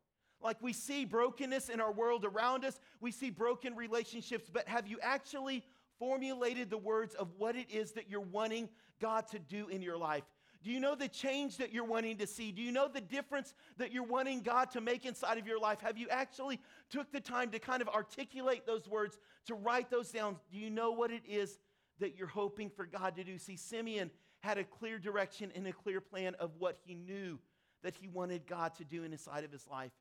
Like 0.43 0.63
we 0.63 0.73
see 0.73 1.05
brokenness 1.05 1.69
in 1.69 1.81
our 1.81 1.93
world 1.93 2.25
around 2.25 2.65
us, 2.65 2.81
we 3.01 3.11
see 3.11 3.31
broken 3.31 3.75
relationships, 3.75 4.49
but 4.53 4.69
have 4.69 4.87
you 4.87 4.99
actually 5.03 5.65
formulated 6.01 6.69
the 6.71 6.79
words 6.79 7.15
of 7.15 7.29
what 7.39 7.55
it 7.55 7.71
is 7.71 7.93
that 7.93 8.11
you're 8.11 8.21
wanting 8.21 8.69
God 9.01 9.29
to 9.29 9.39
do 9.39 9.69
in 9.69 9.83
your 9.83 9.97
life? 9.97 10.25
Do 10.63 10.71
you 10.71 10.81
know 10.81 10.95
the 10.95 11.09
change 11.09 11.57
that 11.59 11.73
you're 11.73 11.85
wanting 11.85 12.19
to 12.19 12.27
see? 12.27 12.53
Do 12.53 12.61
you 12.61 12.73
know 12.73 12.89
the 12.89 13.01
difference 13.01 13.55
that 13.79 13.93
you're 13.93 14.03
wanting 14.03 14.43
God 14.43 14.71
to 14.73 14.81
make 14.81 15.07
inside 15.07 15.39
of 15.39 15.47
your 15.47 15.59
life? 15.59 15.81
Have 15.81 15.97
you 15.97 16.09
actually 16.11 16.61
took 16.91 17.13
the 17.13 17.21
time 17.21 17.51
to 17.53 17.59
kind 17.59 17.81
of 17.81 17.89
articulate 17.89 18.67
those 18.67 18.89
words, 18.89 19.19
to 19.47 19.55
write 19.55 19.91
those 19.91 20.11
down? 20.11 20.37
Do 20.51 20.59
you 20.59 20.69
know 20.69 20.91
what 20.91 21.13
it 21.13 21.23
is 21.27 21.59
that 21.99 22.17
you're 22.17 22.27
hoping 22.27 22.69
for 22.69 22.85
God 22.85 23.17
to 23.17 23.25
do? 23.25 23.39
See, 23.39 23.57
Simeon 23.57 24.11
had 24.41 24.59
a 24.59 24.65
clear 24.65 24.99
direction 24.99 25.51
and 25.55 25.67
a 25.67 25.73
clear 25.73 26.01
plan 26.01 26.35
of 26.35 26.51
what 26.59 26.77
he 26.85 26.95
knew 26.95 27.39
that 27.83 27.95
he 27.95 28.09
wanted 28.09 28.47
God 28.47 28.75
to 28.77 28.85
do 28.85 29.05
inside 29.05 29.45
of 29.45 29.53
his 29.53 29.67
life. 29.67 29.93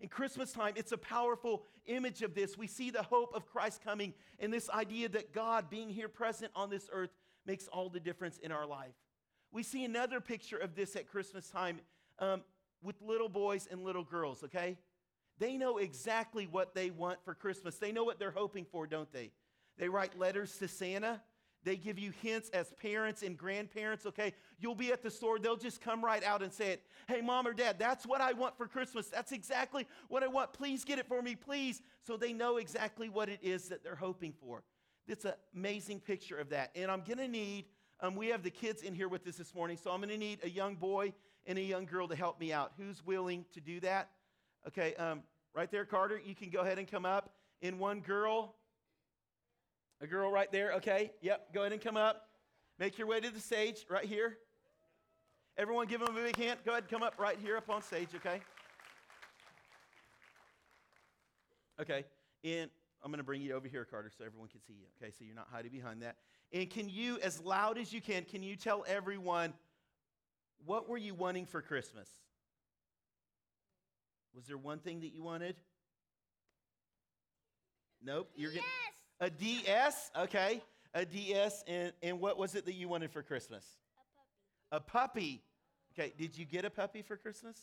In 0.00 0.08
Christmas 0.08 0.52
time, 0.52 0.74
it's 0.76 0.92
a 0.92 0.98
powerful 0.98 1.62
image 1.86 2.22
of 2.22 2.34
this. 2.34 2.58
We 2.58 2.66
see 2.66 2.90
the 2.90 3.02
hope 3.02 3.34
of 3.34 3.46
Christ 3.46 3.82
coming 3.82 4.12
and 4.38 4.52
this 4.52 4.68
idea 4.68 5.08
that 5.10 5.32
God 5.32 5.70
being 5.70 5.88
here 5.88 6.08
present 6.08 6.52
on 6.54 6.68
this 6.68 6.88
earth 6.92 7.10
makes 7.46 7.66
all 7.68 7.88
the 7.88 8.00
difference 8.00 8.38
in 8.38 8.52
our 8.52 8.66
life. 8.66 8.94
We 9.52 9.62
see 9.62 9.84
another 9.84 10.20
picture 10.20 10.58
of 10.58 10.74
this 10.74 10.96
at 10.96 11.08
Christmas 11.08 11.48
time 11.48 11.80
um, 12.18 12.42
with 12.82 13.00
little 13.00 13.28
boys 13.28 13.68
and 13.70 13.84
little 13.84 14.04
girls, 14.04 14.44
okay? 14.44 14.76
They 15.38 15.56
know 15.56 15.78
exactly 15.78 16.46
what 16.46 16.74
they 16.74 16.90
want 16.90 17.18
for 17.24 17.34
Christmas. 17.34 17.78
They 17.78 17.92
know 17.92 18.04
what 18.04 18.18
they're 18.18 18.30
hoping 18.30 18.66
for, 18.70 18.86
don't 18.86 19.10
they? 19.12 19.30
They 19.78 19.88
write 19.88 20.18
letters 20.18 20.56
to 20.58 20.68
Santa. 20.68 21.22
They 21.66 21.76
give 21.76 21.98
you 21.98 22.12
hints 22.22 22.48
as 22.50 22.72
parents 22.80 23.24
and 23.24 23.36
grandparents, 23.36 24.06
okay? 24.06 24.32
You'll 24.60 24.76
be 24.76 24.92
at 24.92 25.02
the 25.02 25.10
store, 25.10 25.40
they'll 25.40 25.56
just 25.56 25.80
come 25.80 26.02
right 26.02 26.22
out 26.22 26.40
and 26.40 26.52
say 26.52 26.70
it. 26.70 26.82
Hey, 27.08 27.20
mom 27.20 27.44
or 27.44 27.52
dad, 27.52 27.76
that's 27.76 28.06
what 28.06 28.20
I 28.20 28.34
want 28.34 28.56
for 28.56 28.68
Christmas. 28.68 29.08
That's 29.08 29.32
exactly 29.32 29.84
what 30.06 30.22
I 30.22 30.28
want. 30.28 30.52
Please 30.52 30.84
get 30.84 31.00
it 31.00 31.08
for 31.08 31.20
me, 31.20 31.34
please. 31.34 31.82
So 32.06 32.16
they 32.16 32.32
know 32.32 32.58
exactly 32.58 33.08
what 33.08 33.28
it 33.28 33.40
is 33.42 33.68
that 33.70 33.82
they're 33.82 33.96
hoping 33.96 34.32
for. 34.32 34.62
It's 35.08 35.24
an 35.24 35.32
amazing 35.56 35.98
picture 35.98 36.38
of 36.38 36.50
that. 36.50 36.70
And 36.76 36.88
I'm 36.88 37.02
to 37.02 37.26
need, 37.26 37.64
um, 37.98 38.14
we 38.14 38.28
have 38.28 38.44
the 38.44 38.50
kids 38.50 38.82
in 38.82 38.94
here 38.94 39.08
with 39.08 39.26
us 39.26 39.34
this 39.34 39.52
morning, 39.52 39.76
so 39.76 39.90
I'm 39.90 40.00
to 40.02 40.16
need 40.16 40.38
a 40.44 40.48
young 40.48 40.76
boy 40.76 41.14
and 41.46 41.58
a 41.58 41.62
young 41.62 41.84
girl 41.84 42.06
to 42.06 42.14
help 42.14 42.38
me 42.38 42.52
out. 42.52 42.74
Who's 42.78 43.04
willing 43.04 43.44
to 43.54 43.60
do 43.60 43.80
that? 43.80 44.10
Okay, 44.68 44.94
um, 44.94 45.24
right 45.52 45.70
there, 45.70 45.84
Carter, 45.84 46.20
you 46.24 46.36
can 46.36 46.48
go 46.48 46.60
ahead 46.60 46.78
and 46.78 46.88
come 46.88 47.04
up. 47.04 47.34
And 47.60 47.80
one 47.80 48.02
girl, 48.02 48.54
a 50.00 50.06
girl 50.06 50.30
right 50.30 50.50
there, 50.52 50.74
okay? 50.74 51.12
Yep, 51.22 51.52
go 51.54 51.60
ahead 51.60 51.72
and 51.72 51.80
come 51.80 51.96
up. 51.96 52.28
Make 52.78 52.98
your 52.98 53.06
way 53.06 53.20
to 53.20 53.30
the 53.30 53.40
stage 53.40 53.86
right 53.88 54.04
here. 54.04 54.38
Everyone 55.56 55.86
give 55.86 56.00
them 56.00 56.14
a 56.14 56.20
big 56.20 56.36
hand. 56.36 56.58
Go 56.64 56.72
ahead, 56.72 56.88
come 56.88 57.02
up 57.02 57.14
right 57.18 57.38
here 57.42 57.56
up 57.56 57.70
on 57.70 57.82
stage, 57.82 58.08
okay? 58.14 58.40
Okay. 61.80 62.04
And 62.44 62.70
I'm 63.02 63.10
going 63.10 63.18
to 63.18 63.24
bring 63.24 63.40
you 63.40 63.54
over 63.54 63.68
here, 63.68 63.84
Carter, 63.84 64.10
so 64.16 64.24
everyone 64.24 64.48
can 64.48 64.60
see 64.60 64.74
you. 64.74 64.86
Okay, 65.00 65.12
so 65.16 65.24
you're 65.24 65.34
not 65.34 65.48
hiding 65.50 65.72
behind 65.72 66.02
that. 66.02 66.16
And 66.52 66.68
can 66.68 66.88
you, 66.88 67.18
as 67.22 67.40
loud 67.40 67.78
as 67.78 67.92
you 67.92 68.00
can, 68.00 68.24
can 68.24 68.42
you 68.42 68.56
tell 68.56 68.84
everyone 68.86 69.52
what 70.64 70.88
were 70.88 70.98
you 70.98 71.14
wanting 71.14 71.46
for 71.46 71.62
Christmas? 71.62 72.08
Was 74.34 74.46
there 74.46 74.58
one 74.58 74.78
thing 74.78 75.00
that 75.00 75.14
you 75.14 75.22
wanted? 75.22 75.56
Nope. 78.02 78.30
You're 78.36 78.50
getting 78.50 78.68
a 79.20 79.30
DS. 79.30 80.10
Okay, 80.18 80.62
a 80.94 81.04
DS. 81.04 81.64
And 81.66 81.92
and 82.02 82.20
what 82.20 82.38
was 82.38 82.54
it 82.54 82.64
that 82.66 82.74
you 82.74 82.88
wanted 82.88 83.10
for 83.10 83.22
Christmas? 83.22 83.64
A 84.70 84.80
puppy. 84.80 84.96
A 84.98 84.98
puppy. 85.08 85.42
Okay. 85.98 86.12
Did 86.18 86.36
you 86.36 86.44
get 86.44 86.64
a 86.64 86.70
puppy 86.70 87.02
for 87.02 87.16
Christmas? 87.16 87.56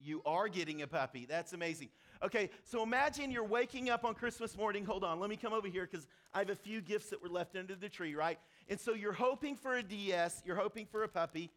You 0.00 0.22
are 0.26 0.48
getting 0.48 0.82
a 0.82 0.86
puppy. 0.86 1.26
That's 1.26 1.52
amazing. 1.52 1.88
Okay, 2.22 2.50
so 2.64 2.82
imagine 2.82 3.30
you're 3.30 3.44
waking 3.44 3.88
up 3.90 4.04
on 4.04 4.14
Christmas 4.14 4.56
morning. 4.56 4.84
Hold 4.84 5.04
on, 5.04 5.20
let 5.20 5.30
me 5.30 5.36
come 5.36 5.52
over 5.52 5.68
here 5.68 5.88
because 5.90 6.06
I 6.34 6.40
have 6.40 6.50
a 6.50 6.56
few 6.56 6.80
gifts 6.80 7.10
that 7.10 7.22
were 7.22 7.28
left 7.28 7.56
under 7.56 7.74
the 7.74 7.88
tree, 7.88 8.14
right? 8.14 8.38
And 8.68 8.78
so 8.78 8.94
you're 8.94 9.12
hoping 9.12 9.56
for 9.56 9.76
a 9.76 9.82
DS, 9.82 10.42
you're 10.44 10.56
hoping 10.56 10.86
for 10.86 11.02
a 11.02 11.08
puppy. 11.08 11.50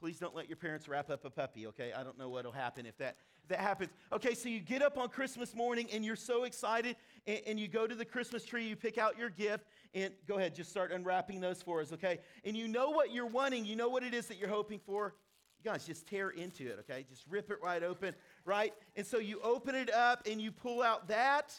Please 0.00 0.18
don't 0.18 0.34
let 0.34 0.48
your 0.48 0.56
parents 0.56 0.88
wrap 0.88 1.10
up 1.10 1.24
a 1.24 1.30
puppy, 1.30 1.66
okay? 1.66 1.92
I 1.92 2.02
don't 2.02 2.18
know 2.18 2.28
what'll 2.28 2.52
happen 2.52 2.86
if 2.86 2.96
that, 2.98 3.16
if 3.42 3.48
that 3.48 3.58
happens. 3.58 3.90
Okay, 4.12 4.34
so 4.34 4.48
you 4.48 4.60
get 4.60 4.82
up 4.82 4.96
on 4.96 5.08
Christmas 5.08 5.54
morning 5.54 5.88
and 5.92 6.04
you're 6.04 6.16
so 6.16 6.44
excited, 6.44 6.96
and, 7.26 7.40
and 7.46 7.60
you 7.60 7.68
go 7.68 7.86
to 7.86 7.94
the 7.94 8.04
Christmas 8.04 8.44
tree, 8.44 8.66
you 8.66 8.76
pick 8.76 8.98
out 8.98 9.18
your 9.18 9.30
gift, 9.30 9.66
and 9.94 10.12
go 10.26 10.36
ahead, 10.36 10.54
just 10.54 10.70
start 10.70 10.92
unwrapping 10.92 11.40
those 11.40 11.62
for 11.62 11.80
us, 11.80 11.92
okay? 11.92 12.20
And 12.44 12.56
you 12.56 12.68
know 12.68 12.90
what 12.90 13.12
you're 13.12 13.26
wanting, 13.26 13.64
you 13.64 13.76
know 13.76 13.88
what 13.88 14.02
it 14.02 14.14
is 14.14 14.26
that 14.26 14.38
you're 14.38 14.48
hoping 14.48 14.78
for. 14.78 15.14
You 15.62 15.70
guys 15.70 15.84
just 15.84 16.06
tear 16.06 16.30
into 16.30 16.66
it, 16.68 16.78
okay? 16.80 17.04
Just 17.08 17.24
rip 17.28 17.50
it 17.50 17.58
right 17.62 17.82
open, 17.82 18.14
right? 18.44 18.72
And 18.96 19.06
so 19.06 19.18
you 19.18 19.40
open 19.42 19.74
it 19.74 19.92
up 19.92 20.26
and 20.30 20.40
you 20.40 20.52
pull 20.52 20.82
out 20.82 21.08
that. 21.08 21.52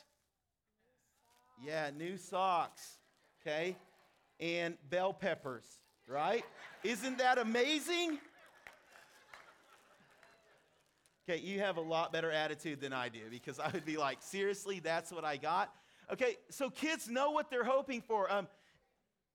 Yeah, 1.64 1.92
new 1.96 2.18
socks, 2.18 2.98
okay? 3.42 3.76
And 4.40 4.76
bell 4.90 5.14
peppers, 5.14 5.66
right? 6.08 6.44
Isn't 6.84 7.20
that 7.20 7.38
amazing? 7.38 8.18
Okay, 11.30 11.40
you 11.40 11.60
have 11.60 11.78
a 11.78 11.82
lot 11.82 12.12
better 12.12 12.32
attitude 12.32 12.82
than 12.82 12.94
I 12.94 13.10
do 13.10 13.20
because 13.30 13.60
I 13.60 13.70
would 13.70 13.86
be 13.86 13.98
like, 13.98 14.18
seriously, 14.22 14.80
that's 14.80 15.12
what 15.12 15.24
I 15.24 15.38
got? 15.38 15.74
Okay, 16.12 16.38
so 16.50 16.70
kids 16.70 17.08
know 17.08 17.32
what 17.32 17.50
they're 17.50 17.64
hoping 17.64 18.02
for. 18.02 18.32
Um, 18.32 18.48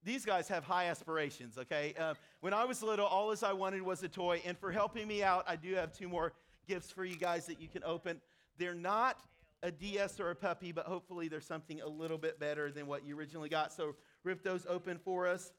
these 0.04 0.24
guys 0.24 0.48
have 0.48 0.64
high 0.64 0.86
aspirations, 0.86 1.58
okay? 1.58 1.94
Uh, 1.98 2.14
when 2.40 2.52
I 2.54 2.64
was 2.64 2.82
little, 2.82 3.06
all 3.06 3.34
I 3.42 3.52
wanted 3.52 3.82
was 3.82 4.02
a 4.02 4.08
toy. 4.08 4.40
And 4.44 4.58
for 4.58 4.70
helping 4.70 5.08
me 5.08 5.22
out, 5.22 5.44
I 5.48 5.56
do 5.56 5.74
have 5.74 5.92
two 5.92 6.08
more 6.08 6.32
gifts 6.68 6.90
for 6.90 7.04
you 7.04 7.16
guys 7.16 7.46
that 7.46 7.60
you 7.60 7.68
can 7.68 7.82
open. 7.84 8.20
They're 8.58 8.74
not 8.74 9.18
a 9.62 9.70
DS 9.70 10.20
or 10.20 10.30
a 10.30 10.34
puppy, 10.34 10.70
but 10.70 10.86
hopefully 10.86 11.28
there's 11.28 11.46
something 11.46 11.80
a 11.80 11.88
little 11.88 12.18
bit 12.18 12.38
better 12.38 12.70
than 12.70 12.86
what 12.86 13.04
you 13.04 13.18
originally 13.18 13.48
got. 13.48 13.72
So 13.72 13.96
rip 14.22 14.42
those 14.42 14.66
open 14.68 14.98
for 14.98 15.26
us. 15.26 15.52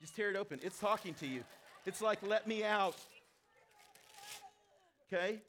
Just 0.00 0.14
tear 0.14 0.30
it 0.30 0.36
open. 0.36 0.60
It's 0.62 0.78
talking 0.78 1.14
to 1.14 1.26
you. 1.26 1.42
It's 1.84 2.00
like, 2.00 2.18
let 2.22 2.46
me 2.46 2.64
out. 2.64 2.96
Okay? 5.12 5.40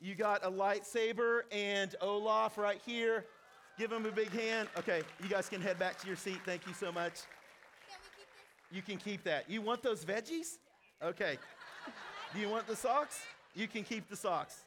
You 0.00 0.14
got 0.14 0.44
a 0.44 0.50
lightsaber 0.50 1.40
and 1.50 1.94
Olaf 2.00 2.56
right 2.56 2.80
here. 2.86 3.24
Give 3.78 3.92
him 3.92 4.06
a 4.06 4.10
big 4.10 4.30
hand. 4.30 4.68
Okay, 4.78 5.02
you 5.22 5.28
guys 5.28 5.48
can 5.48 5.60
head 5.60 5.78
back 5.78 5.98
to 6.00 6.06
your 6.06 6.16
seat. 6.16 6.38
Thank 6.44 6.66
you 6.66 6.72
so 6.72 6.90
much. 6.90 7.14
You 8.70 8.82
can 8.82 8.96
keep 8.96 9.24
that. 9.24 9.48
You 9.48 9.62
want 9.62 9.82
those 9.82 10.04
veggies? 10.04 10.58
Okay. 11.02 11.38
Do 12.34 12.40
you 12.40 12.48
want 12.48 12.66
the 12.66 12.76
socks? 12.76 13.20
You 13.54 13.66
can 13.66 13.82
keep 13.82 14.08
the 14.08 14.16
socks. 14.16 14.64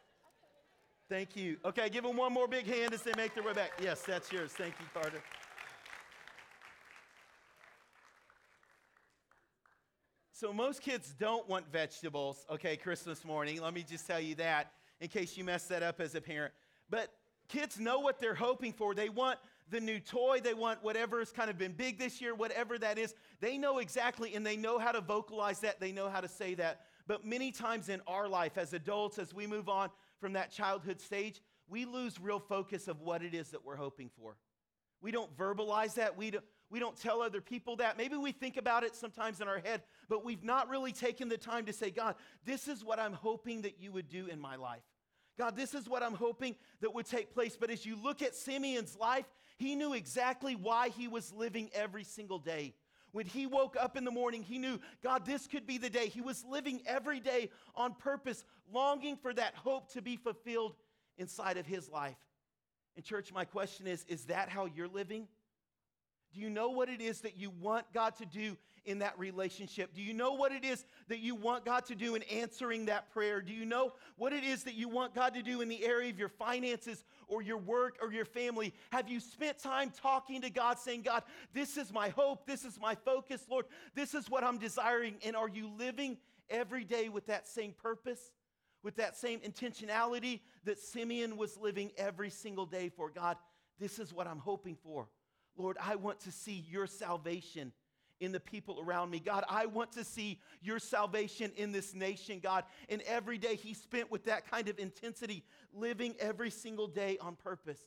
Thank 1.09 1.35
you. 1.35 1.57
Okay, 1.65 1.89
give 1.89 2.03
them 2.03 2.15
one 2.15 2.31
more 2.31 2.47
big 2.47 2.65
hand 2.65 2.93
as 2.93 3.01
they 3.01 3.11
make 3.17 3.35
their 3.35 3.43
way 3.43 3.53
back. 3.53 3.71
Yes, 3.81 4.01
that's 4.01 4.31
yours. 4.31 4.51
Thank 4.51 4.73
you, 4.79 4.85
Carter. 4.93 5.21
So, 10.41 10.51
most 10.51 10.81
kids 10.81 11.13
don't 11.19 11.47
want 11.47 11.71
vegetables, 11.71 12.47
okay, 12.49 12.75
Christmas 12.75 13.23
morning. 13.23 13.61
Let 13.61 13.75
me 13.75 13.85
just 13.87 14.07
tell 14.07 14.19
you 14.19 14.33
that 14.35 14.71
in 14.99 15.07
case 15.07 15.37
you 15.37 15.43
mess 15.43 15.65
that 15.65 15.83
up 15.83 16.01
as 16.01 16.15
a 16.15 16.21
parent. 16.21 16.51
But 16.89 17.13
Kids 17.51 17.81
know 17.81 17.99
what 17.99 18.17
they're 18.17 18.33
hoping 18.33 18.71
for. 18.71 18.95
They 18.95 19.09
want 19.09 19.37
the 19.69 19.81
new 19.81 19.99
toy, 19.99 20.39
they 20.41 20.53
want 20.53 20.81
whatever 20.81 21.19
has 21.19 21.33
kind 21.33 21.49
of 21.49 21.57
been 21.57 21.73
big 21.73 21.99
this 21.99 22.21
year, 22.21 22.33
whatever 22.33 22.77
that 22.79 22.97
is. 22.97 23.13
They 23.41 23.57
know 23.57 23.79
exactly 23.79 24.35
and 24.35 24.45
they 24.45 24.55
know 24.55 24.79
how 24.79 24.93
to 24.93 25.01
vocalize 25.01 25.59
that, 25.59 25.81
they 25.81 25.91
know 25.91 26.09
how 26.09 26.21
to 26.21 26.29
say 26.29 26.53
that. 26.55 26.81
But 27.07 27.25
many 27.25 27.51
times 27.51 27.89
in 27.89 28.01
our 28.07 28.29
life 28.29 28.57
as 28.57 28.71
adults, 28.71 29.19
as 29.19 29.33
we 29.33 29.47
move 29.47 29.67
on 29.67 29.89
from 30.21 30.33
that 30.33 30.51
childhood 30.51 31.01
stage, 31.01 31.41
we 31.67 31.83
lose 31.83 32.21
real 32.21 32.39
focus 32.39 32.87
of 32.87 33.01
what 33.01 33.21
it 33.21 33.33
is 33.33 33.49
that 33.49 33.65
we're 33.65 33.75
hoping 33.75 34.09
for. 34.17 34.37
We 35.01 35.11
don't 35.11 35.35
verbalize 35.37 35.95
that. 35.95 36.17
We 36.17 36.31
don't, 36.31 36.45
we 36.71 36.79
don't 36.79 36.95
tell 36.95 37.21
other 37.21 37.41
people 37.41 37.75
that. 37.75 37.97
Maybe 37.97 38.15
we 38.15 38.31
think 38.31 38.55
about 38.55 38.83
it 38.83 38.95
sometimes 38.95 39.41
in 39.41 39.47
our 39.49 39.59
head, 39.59 39.83
but 40.07 40.23
we've 40.23 40.43
not 40.43 40.69
really 40.69 40.93
taken 40.93 41.27
the 41.27 41.37
time 41.37 41.65
to 41.65 41.73
say, 41.73 41.91
God, 41.91 42.15
this 42.45 42.69
is 42.69 42.83
what 42.83 42.97
I'm 42.97 43.13
hoping 43.13 43.63
that 43.63 43.79
you 43.79 43.91
would 43.91 44.07
do 44.07 44.27
in 44.27 44.39
my 44.39 44.55
life. 44.55 44.81
God, 45.37 45.55
this 45.57 45.73
is 45.73 45.89
what 45.89 46.01
I'm 46.01 46.13
hoping 46.13 46.55
that 46.79 46.93
would 46.93 47.05
take 47.05 47.33
place. 47.33 47.57
But 47.59 47.71
as 47.71 47.85
you 47.85 47.97
look 48.01 48.21
at 48.21 48.35
Simeon's 48.35 48.95
life, 48.95 49.25
he 49.57 49.75
knew 49.75 49.93
exactly 49.93 50.55
why 50.55 50.89
he 50.89 51.07
was 51.07 51.33
living 51.33 51.69
every 51.73 52.05
single 52.05 52.39
day. 52.39 52.73
When 53.11 53.25
he 53.25 53.45
woke 53.45 53.75
up 53.77 53.97
in 53.97 54.05
the 54.05 54.11
morning, 54.11 54.41
he 54.41 54.57
knew, 54.57 54.79
God, 55.03 55.25
this 55.25 55.47
could 55.47 55.67
be 55.67 55.77
the 55.77 55.89
day. 55.89 56.07
He 56.07 56.21
was 56.21 56.45
living 56.49 56.81
every 56.85 57.19
day 57.19 57.49
on 57.75 57.93
purpose, 57.95 58.45
longing 58.71 59.17
for 59.17 59.33
that 59.33 59.55
hope 59.55 59.91
to 59.93 60.01
be 60.01 60.15
fulfilled 60.15 60.75
inside 61.17 61.57
of 61.57 61.65
his 61.65 61.89
life. 61.89 62.15
And, 62.95 63.03
church, 63.03 63.33
my 63.33 63.43
question 63.43 63.87
is 63.87 64.05
is 64.07 64.25
that 64.25 64.47
how 64.47 64.67
you're 64.67 64.87
living? 64.87 65.27
Do 66.33 66.39
you 66.39 66.49
know 66.49 66.69
what 66.69 66.89
it 66.89 67.01
is 67.01 67.21
that 67.21 67.37
you 67.37 67.49
want 67.49 67.91
God 67.93 68.15
to 68.17 68.25
do 68.25 68.57
in 68.85 68.99
that 68.99 69.17
relationship? 69.19 69.93
Do 69.93 70.01
you 70.01 70.13
know 70.13 70.33
what 70.33 70.51
it 70.51 70.63
is 70.63 70.85
that 71.07 71.19
you 71.19 71.35
want 71.35 71.65
God 71.65 71.85
to 71.85 71.95
do 71.95 72.15
in 72.15 72.23
answering 72.23 72.85
that 72.85 73.11
prayer? 73.11 73.41
Do 73.41 73.53
you 73.53 73.65
know 73.65 73.93
what 74.17 74.33
it 74.33 74.43
is 74.43 74.63
that 74.63 74.75
you 74.75 74.87
want 74.87 75.13
God 75.13 75.33
to 75.33 75.43
do 75.43 75.61
in 75.61 75.67
the 75.67 75.85
area 75.85 76.09
of 76.09 76.17
your 76.17 76.29
finances 76.29 77.03
or 77.27 77.41
your 77.41 77.57
work 77.57 77.97
or 78.01 78.11
your 78.11 78.25
family? 78.25 78.73
Have 78.91 79.09
you 79.09 79.19
spent 79.19 79.59
time 79.59 79.91
talking 80.01 80.41
to 80.41 80.49
God 80.49 80.79
saying, 80.79 81.03
God, 81.03 81.23
this 81.53 81.77
is 81.77 81.91
my 81.91 82.09
hope, 82.09 82.47
this 82.47 82.65
is 82.65 82.79
my 82.79 82.95
focus, 82.95 83.45
Lord, 83.49 83.65
this 83.93 84.13
is 84.13 84.29
what 84.29 84.43
I'm 84.43 84.57
desiring? 84.57 85.15
And 85.25 85.35
are 85.35 85.49
you 85.49 85.69
living 85.77 86.17
every 86.49 86.83
day 86.83 87.09
with 87.09 87.27
that 87.27 87.47
same 87.47 87.73
purpose? 87.73 88.31
With 88.83 88.95
that 88.95 89.15
same 89.15 89.41
intentionality 89.41 90.39
that 90.63 90.79
Simeon 90.79 91.37
was 91.37 91.55
living 91.55 91.91
every 91.97 92.31
single 92.31 92.65
day 92.65 92.89
for 92.89 93.11
God, 93.11 93.37
this 93.79 93.99
is 93.99 94.11
what 94.11 94.25
I'm 94.25 94.39
hoping 94.39 94.75
for. 94.83 95.07
Lord, 95.57 95.77
I 95.81 95.95
want 95.95 96.19
to 96.21 96.31
see 96.31 96.65
your 96.69 96.87
salvation 96.87 97.71
in 98.21 98.31
the 98.31 98.39
people 98.39 98.79
around 98.79 99.09
me. 99.09 99.19
God, 99.19 99.43
I 99.49 99.65
want 99.65 99.91
to 99.93 100.03
see 100.03 100.39
your 100.61 100.79
salvation 100.79 101.51
in 101.57 101.71
this 101.71 101.93
nation, 101.93 102.39
God. 102.39 102.63
And 102.87 103.01
every 103.01 103.37
day 103.37 103.55
he 103.55 103.73
spent 103.73 104.11
with 104.11 104.25
that 104.25 104.49
kind 104.49 104.69
of 104.69 104.79
intensity, 104.79 105.43
living 105.73 106.15
every 106.19 106.51
single 106.51 106.87
day 106.87 107.17
on 107.19 107.35
purpose. 107.35 107.81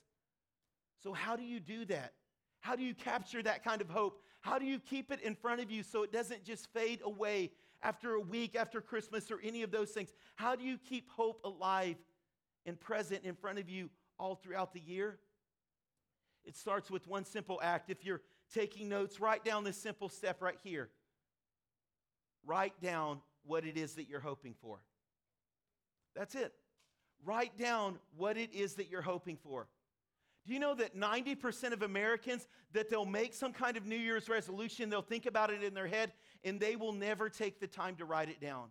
So, 1.02 1.12
how 1.12 1.36
do 1.36 1.44
you 1.44 1.60
do 1.60 1.84
that? 1.86 2.14
How 2.60 2.76
do 2.76 2.82
you 2.82 2.94
capture 2.94 3.42
that 3.42 3.62
kind 3.62 3.80
of 3.80 3.88
hope? 3.88 4.22
How 4.40 4.58
do 4.58 4.64
you 4.64 4.78
keep 4.78 5.12
it 5.12 5.20
in 5.20 5.34
front 5.34 5.60
of 5.60 5.70
you 5.70 5.82
so 5.82 6.02
it 6.02 6.12
doesn't 6.12 6.44
just 6.44 6.66
fade 6.72 7.00
away 7.04 7.52
after 7.82 8.14
a 8.14 8.20
week, 8.20 8.56
after 8.56 8.80
Christmas, 8.80 9.30
or 9.30 9.38
any 9.44 9.62
of 9.62 9.70
those 9.70 9.90
things? 9.90 10.12
How 10.34 10.56
do 10.56 10.64
you 10.64 10.78
keep 10.78 11.08
hope 11.10 11.40
alive 11.44 11.96
and 12.66 12.80
present 12.80 13.24
in 13.24 13.34
front 13.34 13.58
of 13.58 13.68
you 13.68 13.90
all 14.18 14.34
throughout 14.34 14.72
the 14.72 14.80
year? 14.80 15.18
It 16.44 16.56
starts 16.56 16.90
with 16.90 17.06
one 17.06 17.24
simple 17.24 17.60
act. 17.62 17.90
If 17.90 18.04
you're 18.04 18.20
taking 18.52 18.88
notes, 18.88 19.20
write 19.20 19.44
down 19.44 19.64
this 19.64 19.76
simple 19.76 20.08
step 20.08 20.42
right 20.42 20.58
here. 20.62 20.90
Write 22.46 22.80
down 22.82 23.20
what 23.44 23.64
it 23.64 23.76
is 23.76 23.94
that 23.94 24.08
you're 24.08 24.20
hoping 24.20 24.54
for. 24.60 24.80
That's 26.14 26.34
it. 26.34 26.52
Write 27.24 27.58
down 27.58 27.98
what 28.16 28.36
it 28.36 28.52
is 28.52 28.74
that 28.74 28.90
you're 28.90 29.02
hoping 29.02 29.38
for. 29.42 29.66
Do 30.46 30.52
you 30.52 30.58
know 30.58 30.74
that 30.74 30.94
90% 30.94 31.72
of 31.72 31.82
Americans 31.82 32.46
that 32.72 32.90
they'll 32.90 33.06
make 33.06 33.32
some 33.32 33.52
kind 33.52 33.78
of 33.78 33.86
New 33.86 33.96
Year's 33.96 34.28
resolution, 34.28 34.90
they'll 34.90 35.00
think 35.00 35.24
about 35.24 35.50
it 35.50 35.62
in 35.62 35.72
their 35.72 35.86
head 35.86 36.12
and 36.44 36.60
they 36.60 36.76
will 36.76 36.92
never 36.92 37.30
take 37.30 37.60
the 37.60 37.66
time 37.66 37.96
to 37.96 38.04
write 38.04 38.28
it 38.28 38.40
down. 38.40 38.68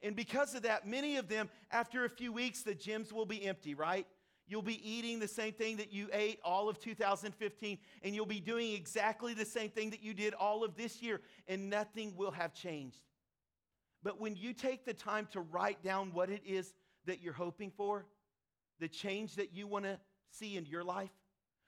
And 0.00 0.16
because 0.16 0.54
of 0.54 0.62
that, 0.62 0.86
many 0.86 1.16
of 1.16 1.28
them 1.28 1.50
after 1.70 2.06
a 2.06 2.08
few 2.08 2.32
weeks 2.32 2.62
the 2.62 2.74
gyms 2.74 3.12
will 3.12 3.26
be 3.26 3.44
empty, 3.44 3.74
right? 3.74 4.06
You'll 4.48 4.62
be 4.62 4.80
eating 4.88 5.18
the 5.18 5.28
same 5.28 5.52
thing 5.52 5.76
that 5.76 5.92
you 5.92 6.08
ate 6.12 6.40
all 6.42 6.70
of 6.70 6.80
2015, 6.80 7.78
and 8.02 8.14
you'll 8.14 8.24
be 8.24 8.40
doing 8.40 8.72
exactly 8.72 9.34
the 9.34 9.44
same 9.44 9.68
thing 9.68 9.90
that 9.90 10.02
you 10.02 10.14
did 10.14 10.32
all 10.32 10.64
of 10.64 10.74
this 10.74 11.02
year, 11.02 11.20
and 11.46 11.68
nothing 11.68 12.16
will 12.16 12.30
have 12.30 12.54
changed. 12.54 13.02
But 14.02 14.18
when 14.20 14.36
you 14.36 14.54
take 14.54 14.86
the 14.86 14.94
time 14.94 15.28
to 15.32 15.40
write 15.40 15.82
down 15.82 16.12
what 16.14 16.30
it 16.30 16.42
is 16.46 16.72
that 17.04 17.20
you're 17.20 17.34
hoping 17.34 17.70
for, 17.76 18.06
the 18.80 18.88
change 18.88 19.36
that 19.36 19.52
you 19.52 19.66
want 19.66 19.84
to 19.84 19.98
see 20.30 20.56
in 20.56 20.64
your 20.64 20.82
life, 20.82 21.10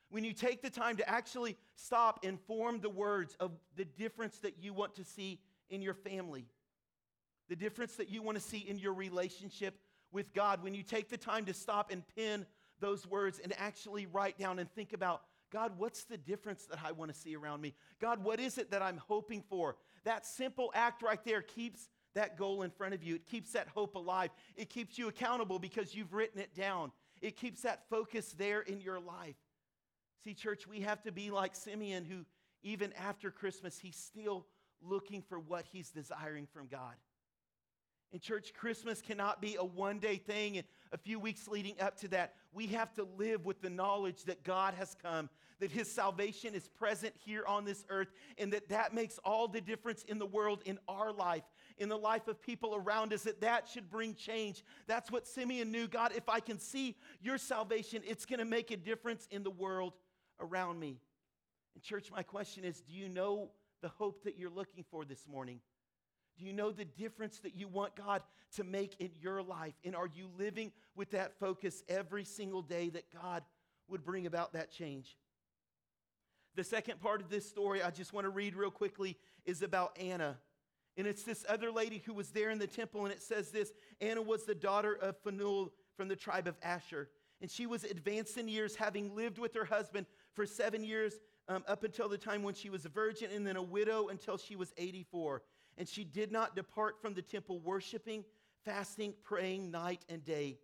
when 0.09 0.25
you 0.25 0.33
take 0.33 0.63
the 0.63 0.71
time 0.71 0.97
to 0.97 1.09
actually 1.09 1.57
stop 1.75 2.21
and 2.25 2.41
form 2.41 2.81
the 2.81 2.91
words 2.91 3.37
of 3.41 3.53
the 3.77 3.85
difference 3.85 4.39
that 4.39 4.55
you 4.59 4.73
want 4.73 4.95
to 4.95 5.05
see 5.05 5.39
in 5.69 5.83
your 5.83 5.95
family, 5.95 6.47
the 7.49 7.57
difference 7.57 7.97
that 7.97 8.09
you 8.09 8.23
want 8.23 8.39
to 8.39 8.43
see 8.43 8.59
in 8.59 8.79
your 8.79 8.95
relationship 8.95 9.79
with 10.13 10.33
God, 10.33 10.63
when 10.63 10.75
you 10.75 10.83
take 10.83 11.09
the 11.09 11.17
time 11.17 11.45
to 11.45 11.55
stop 11.55 11.93
and 11.93 12.03
pin 12.17 12.47
those 12.81 13.07
words 13.07 13.41
and 13.43 13.53
actually 13.59 14.07
write 14.07 14.39
down 14.39 14.59
and 14.59 14.71
think 14.73 14.93
about 14.93 15.23
God, 15.51 15.73
what's 15.79 16.05
the 16.05 16.17
difference 16.17 16.67
that 16.67 16.79
I 16.85 16.93
want 16.93 17.13
to 17.13 17.19
see 17.19 17.35
around 17.35 17.61
me? 17.61 17.75
God, 18.01 18.23
what 18.23 18.39
is 18.39 18.57
it 18.57 18.71
that 18.71 18.83
I'm 18.83 18.99
hoping 19.09 19.43
for? 19.49 19.77
That 20.05 20.25
simple 20.25 20.71
act 20.75 21.03
right 21.03 21.23
there 21.25 21.43
keeps 21.43 21.89
that 22.15 22.37
goal 22.37 22.63
in 22.63 22.71
front 22.71 22.95
of 22.95 23.03
you. 23.03 23.17
It 23.17 23.27
keeps 23.27 23.53
that 23.53 23.69
hope 23.69 23.95
alive. 23.97 24.31
It 24.57 24.71
keeps 24.71 24.97
you 24.99 25.09
accountable 25.09 25.59
because 25.59 25.95
you've 25.95 26.13
written 26.15 26.41
it 26.41 26.55
down. 26.55 26.93
It 27.21 27.37
keeps 27.37 27.63
that 27.63 27.89
focus 27.91 28.35
there 28.39 28.61
in 28.61 28.81
your 28.81 29.01
life. 29.01 29.37
See, 30.25 30.35
church, 30.35 30.67
we 30.67 30.81
have 30.81 31.03
to 31.03 31.13
be 31.13 31.31
like 31.31 31.55
Simeon, 31.55 32.05
who 32.05 32.25
even 32.63 32.93
after 32.93 33.31
Christmas, 33.31 33.79
he's 33.79 33.97
still 33.97 34.47
looking 34.83 35.23
for 35.23 35.39
what 35.39 35.65
he's 35.73 35.91
desiring 35.91 36.47
from 36.47 36.67
God. 36.67 36.95
In 38.13 38.19
church, 38.19 38.53
Christmas 38.55 39.01
cannot 39.01 39.41
be 39.41 39.57
a 39.57 39.65
one 39.65 39.99
day 39.99 40.17
thing 40.17 40.59
and 40.59 40.67
a 40.93 40.99
few 40.99 41.19
weeks 41.19 41.47
leading 41.49 41.81
up 41.81 41.97
to 42.01 42.09
that. 42.09 42.35
We 42.53 42.67
have 42.69 42.93
to 42.95 43.07
live 43.17 43.45
with 43.45 43.61
the 43.61 43.71
knowledge 43.71 44.25
that 44.25 44.43
God 44.43 44.75
has 44.75 44.97
come, 45.01 45.29
that 45.61 45.71
his 45.71 45.91
salvation 45.91 46.55
is 46.55 46.69
present 46.69 47.15
here 47.25 47.45
on 47.47 47.65
this 47.65 47.85
earth, 47.89 48.09
and 48.39 48.53
that 48.53 48.69
that 48.69 48.95
makes 48.95 49.19
all 49.25 49.47
the 49.47 49.61
difference 49.61 50.03
in 50.05 50.19
the 50.19 50.27
world, 50.27 50.63
in 50.65 50.79
our 50.89 51.13
life, 51.13 51.45
in 51.79 51.89
the 51.89 51.99
life 51.99 52.29
of 52.29 52.41
people 52.41 52.75
around 52.75 53.13
us, 53.13 53.23
that 53.23 53.41
that 53.41 53.69
should 53.69 53.91
bring 53.91 54.15
change. 54.15 54.65
That's 54.87 55.11
what 55.11 55.27
Simeon 55.27 55.71
knew. 55.71 55.87
God, 55.87 56.13
if 56.17 56.29
I 56.29 56.41
can 56.41 56.59
see 56.59 56.97
your 57.21 57.39
salvation, 57.39 58.03
it's 58.07 58.27
going 58.27 58.41
to 58.41 58.45
make 58.45 58.71
a 58.71 58.77
difference 58.77 59.29
in 59.31 59.43
the 59.43 59.51
world 59.51 59.95
around 60.41 60.81
me. 60.81 60.99
And, 61.75 61.83
church, 61.83 62.11
my 62.11 62.23
question 62.23 62.65
is 62.65 62.81
do 62.81 62.93
you 62.93 63.09
know 63.09 63.51
the 63.83 63.89
hope 63.89 64.25
that 64.25 64.39
you're 64.39 64.51
looking 64.51 64.85
for 64.91 65.05
this 65.05 65.27
morning? 65.29 65.61
Do 66.41 66.47
you 66.47 66.55
know 66.55 66.73
the 66.73 66.87
difference 66.87 67.39
that 67.41 67.55
you 67.55 67.69
want 67.69 67.95
God 67.95 68.23
to 68.57 68.65
make 68.65 68.97
in 68.99 69.11
your 69.21 69.43
life? 69.43 69.75
And 69.85 69.95
are 69.95 70.07
you 70.07 70.31
living 70.39 70.73
with 70.97 71.11
that 71.11 71.39
focus 71.39 71.83
every 71.87 72.25
single 72.25 72.63
day 72.63 72.89
that 72.89 73.05
God 73.13 73.43
would 73.89 74.03
bring 74.03 74.27
about 74.27 74.55
that 74.55 74.71
change? 74.73 75.19
The 76.57 76.65
second 76.65 77.01
part 77.01 77.21
of 77.21 77.29
this 77.29 77.47
story 77.47 77.83
I 77.83 77.91
just 77.91 78.15
want 78.15 78.25
to 78.25 78.31
read 78.31 78.57
real 78.57 78.71
quickly 78.71 79.19
is 79.45 79.61
about 79.61 79.99
Anna. 80.01 80.39
And 80.97 81.07
it's 81.07 81.25
this 81.25 81.45
other 81.47 81.71
lady 81.71 82.03
who 82.07 82.15
was 82.15 82.31
there 82.31 82.49
in 82.49 82.59
the 82.59 82.67
temple, 82.67 83.05
and 83.05 83.13
it 83.13 83.23
says 83.23 83.51
this 83.51 83.73
Anna 84.01 84.23
was 84.23 84.45
the 84.45 84.55
daughter 84.55 84.95
of 84.95 85.17
Phanuel 85.23 85.73
from 85.95 86.09
the 86.09 86.17
tribe 86.17 86.47
of 86.47 86.57
Asher. 86.63 87.11
And 87.43 87.51
she 87.51 87.67
was 87.67 87.85
advanced 87.85 88.39
in 88.39 88.49
years, 88.49 88.77
having 88.77 89.15
lived 89.15 89.39
with 89.39 89.55
her 89.55 89.65
husband 89.67 90.07
for 90.35 90.47
seven 90.47 90.85
years 90.85 91.21
um, 91.49 91.65
up 91.69 91.85
until 91.85 92.09
the 92.09 92.19
time 92.19 92.43
when 92.43 92.55
she 92.55 92.71
was 92.71 92.87
a 92.87 92.89
virgin, 92.89 93.31
and 93.35 93.47
then 93.47 93.57
a 93.57 93.63
widow 93.63 94.09
until 94.09 94.39
she 94.39 94.57
was 94.57 94.73
84. 94.79 95.43
And 95.79 95.89
she 95.89 96.05
did 96.05 96.31
not 96.31 96.55
depart 96.55 97.01
from 97.01 97.15
the 97.15 97.23
temple, 97.23 97.61
worshiping, 97.61 98.25
fasting, 98.65 99.15
praying 99.23 99.71
night 99.71 100.05
and 100.09 100.25
day. 100.25 100.59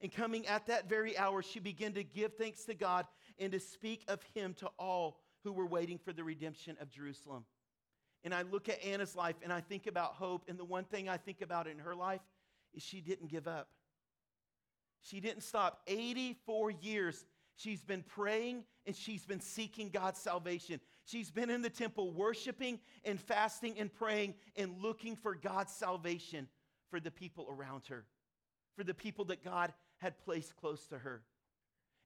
And 0.00 0.12
coming 0.12 0.46
at 0.46 0.66
that 0.66 0.88
very 0.88 1.16
hour, 1.18 1.42
she 1.42 1.58
began 1.58 1.92
to 1.94 2.04
give 2.04 2.34
thanks 2.34 2.64
to 2.64 2.74
God 2.74 3.06
and 3.38 3.52
to 3.52 3.60
speak 3.60 4.04
of 4.08 4.22
him 4.34 4.54
to 4.54 4.70
all 4.78 5.20
who 5.44 5.52
were 5.52 5.66
waiting 5.66 5.98
for 5.98 6.12
the 6.12 6.24
redemption 6.24 6.76
of 6.80 6.90
Jerusalem. 6.90 7.44
And 8.24 8.34
I 8.34 8.42
look 8.42 8.68
at 8.68 8.84
Anna's 8.84 9.16
life 9.16 9.36
and 9.42 9.52
I 9.52 9.60
think 9.60 9.86
about 9.86 10.14
hope, 10.14 10.44
and 10.48 10.58
the 10.58 10.64
one 10.64 10.84
thing 10.84 11.08
I 11.08 11.16
think 11.16 11.40
about 11.40 11.66
in 11.66 11.78
her 11.78 11.94
life 11.94 12.20
is 12.74 12.82
she 12.82 13.00
didn't 13.00 13.30
give 13.30 13.48
up. 13.48 13.68
She 15.00 15.20
didn't 15.20 15.42
stop. 15.42 15.80
84 15.86 16.70
years 16.72 17.24
she's 17.56 17.82
been 17.82 18.02
praying 18.02 18.64
and 18.86 18.94
she's 18.94 19.24
been 19.24 19.40
seeking 19.40 19.90
God's 19.90 20.20
salvation. 20.20 20.80
She's 21.08 21.30
been 21.30 21.48
in 21.48 21.62
the 21.62 21.70
temple 21.70 22.12
worshiping 22.12 22.80
and 23.02 23.18
fasting 23.18 23.78
and 23.78 23.90
praying 23.90 24.34
and 24.56 24.82
looking 24.82 25.16
for 25.16 25.34
God's 25.34 25.72
salvation 25.72 26.48
for 26.90 27.00
the 27.00 27.10
people 27.10 27.46
around 27.48 27.86
her, 27.86 28.04
for 28.76 28.84
the 28.84 28.92
people 28.92 29.24
that 29.26 29.42
God 29.42 29.72
had 29.96 30.18
placed 30.18 30.54
close 30.56 30.86
to 30.88 30.98
her. 30.98 31.22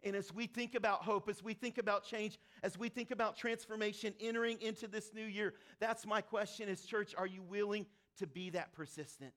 And 0.05 0.15
as 0.15 0.33
we 0.33 0.47
think 0.47 0.77
about 0.77 1.03
hope, 1.03 1.29
as 1.29 1.43
we 1.43 1.53
think 1.53 1.79
about 1.79 2.05
change, 2.05 2.39
as 2.63 2.79
we 2.79 2.89
think 2.89 3.11
about 3.11 3.37
transformation 3.37 4.15
entering 4.21 4.63
into 4.63 4.87
this 4.87 5.13
new 5.13 5.27
year, 5.27 5.55
that's 5.81 6.07
my 6.07 6.21
question 6.21 6.69
is 6.69 6.85
church, 6.85 7.13
are 7.19 7.27
you 7.27 7.43
willing 7.43 7.87
to 8.19 8.29
be 8.29 8.51
that 8.51 8.73
persistent? 8.73 9.33